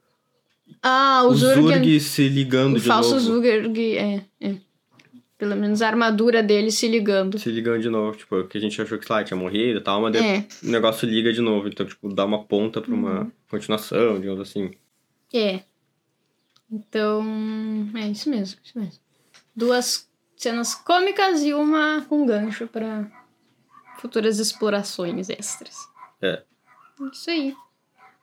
[0.82, 1.62] Ah, o, o Zurg.
[1.62, 3.22] Zurg se ligando o de falso novo.
[3.44, 4.56] Zurg, é, é.
[5.38, 7.38] Pelo menos a armadura dele se ligando.
[7.38, 10.02] Se ligando de novo, tipo, que a gente achou que, lá, tinha morrido e tal,
[10.02, 11.68] mas É, o negócio liga de novo.
[11.68, 13.32] Então, tipo, dá uma ponta pra uma Uhum.
[13.50, 14.72] continuação, digamos assim.
[15.34, 15.60] é.
[16.72, 17.24] Então,
[17.96, 19.00] é isso mesmo, isso mesmo.
[19.56, 23.10] Duas cenas cômicas e uma com gancho para
[24.00, 25.88] futuras explorações extras.
[26.22, 26.44] É.
[27.12, 27.56] Isso aí.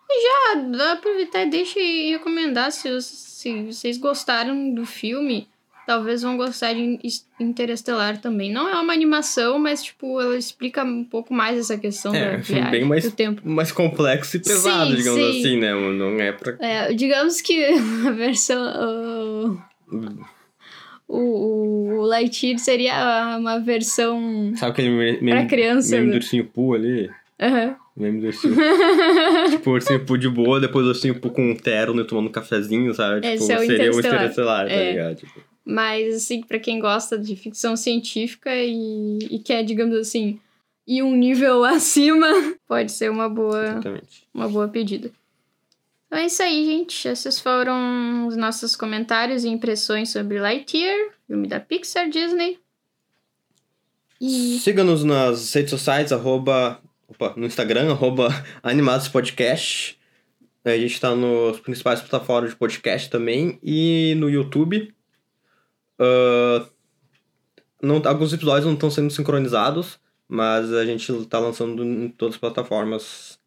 [0.08, 5.48] E já dá aproveitar e deixa e recomendar se, se vocês gostaram do filme.
[5.86, 6.98] Talvez vão gostar de In-
[7.38, 8.50] Interestelar também.
[8.50, 12.36] Não é uma animação, mas, tipo, ela explica um pouco mais essa questão É, da
[12.42, 13.42] viagem bem mais- do tempo.
[13.44, 15.40] Mais complexo e pesado, Sim, digamos sim.
[15.40, 15.72] assim, né?
[15.74, 16.56] Não é pra.
[16.60, 17.62] É, digamos que
[18.06, 19.58] a versão...
[21.06, 24.52] O, o, o Lightyear seria uma versão...
[24.56, 26.12] Sabe aquele me- meme, Pra criança, meme né?
[26.12, 27.10] do ursinho Poo ali?
[27.40, 27.76] Aham.
[27.96, 28.56] Meme do ursinho
[29.50, 32.32] Tipo, ursinho Poo de boa, depois o ursinho Poo com um terno e tomando um
[32.32, 33.26] cafezinho, sabe?
[33.26, 34.14] Esse tipo, é seria o Interestelar.
[34.16, 34.90] Interestelar, tá É.
[34.92, 35.16] ligado?
[35.16, 40.38] Tipo, Mas, assim, pra quem gosta de ficção científica e, e quer, digamos assim,
[40.86, 42.28] ir um nível acima,
[42.68, 44.28] pode ser uma boa, exatamente.
[44.32, 45.10] uma boa pedida.
[46.06, 47.08] Então é isso aí, gente.
[47.08, 52.58] Esses foram os nossos comentários e impressões sobre Lightyear, filme da Pixar Disney.
[54.20, 58.28] E Siga-nos nas redes sociais, arroba, opa, no Instagram, arroba
[58.62, 59.98] Animados Podcast.
[60.64, 64.94] A gente tá nos principais plataformas de podcast também e no YouTube.
[65.98, 66.66] Ah,
[67.82, 72.40] não, alguns episódios não estão sendo sincronizados, mas a gente tá lançando em todas as
[72.40, 73.38] plataformas.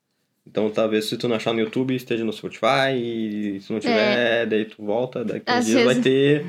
[0.46, 4.46] Então talvez se tu não achar no YouTube, esteja no Spotify, e se não tiver,
[4.46, 6.46] daí tu volta, daqui Às dias vai vezes- ter.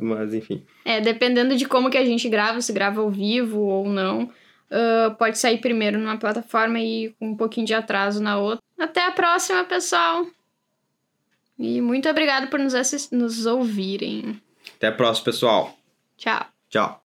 [0.00, 0.62] Mas enfim.
[0.84, 4.30] É, dependendo de como que a gente grava, se grava ao vivo ou não,
[4.70, 8.62] ah, pode sair primeiro numa plataforma e com um pouquinho de atraso na outra.
[8.78, 10.26] Até a próxima, pessoal!
[11.58, 12.74] E muito obrigado por nos,
[13.10, 14.40] nos ouvirem.
[14.78, 15.74] Até a próxima, pessoal.
[16.16, 16.46] Tchau!
[16.70, 17.07] Tchau.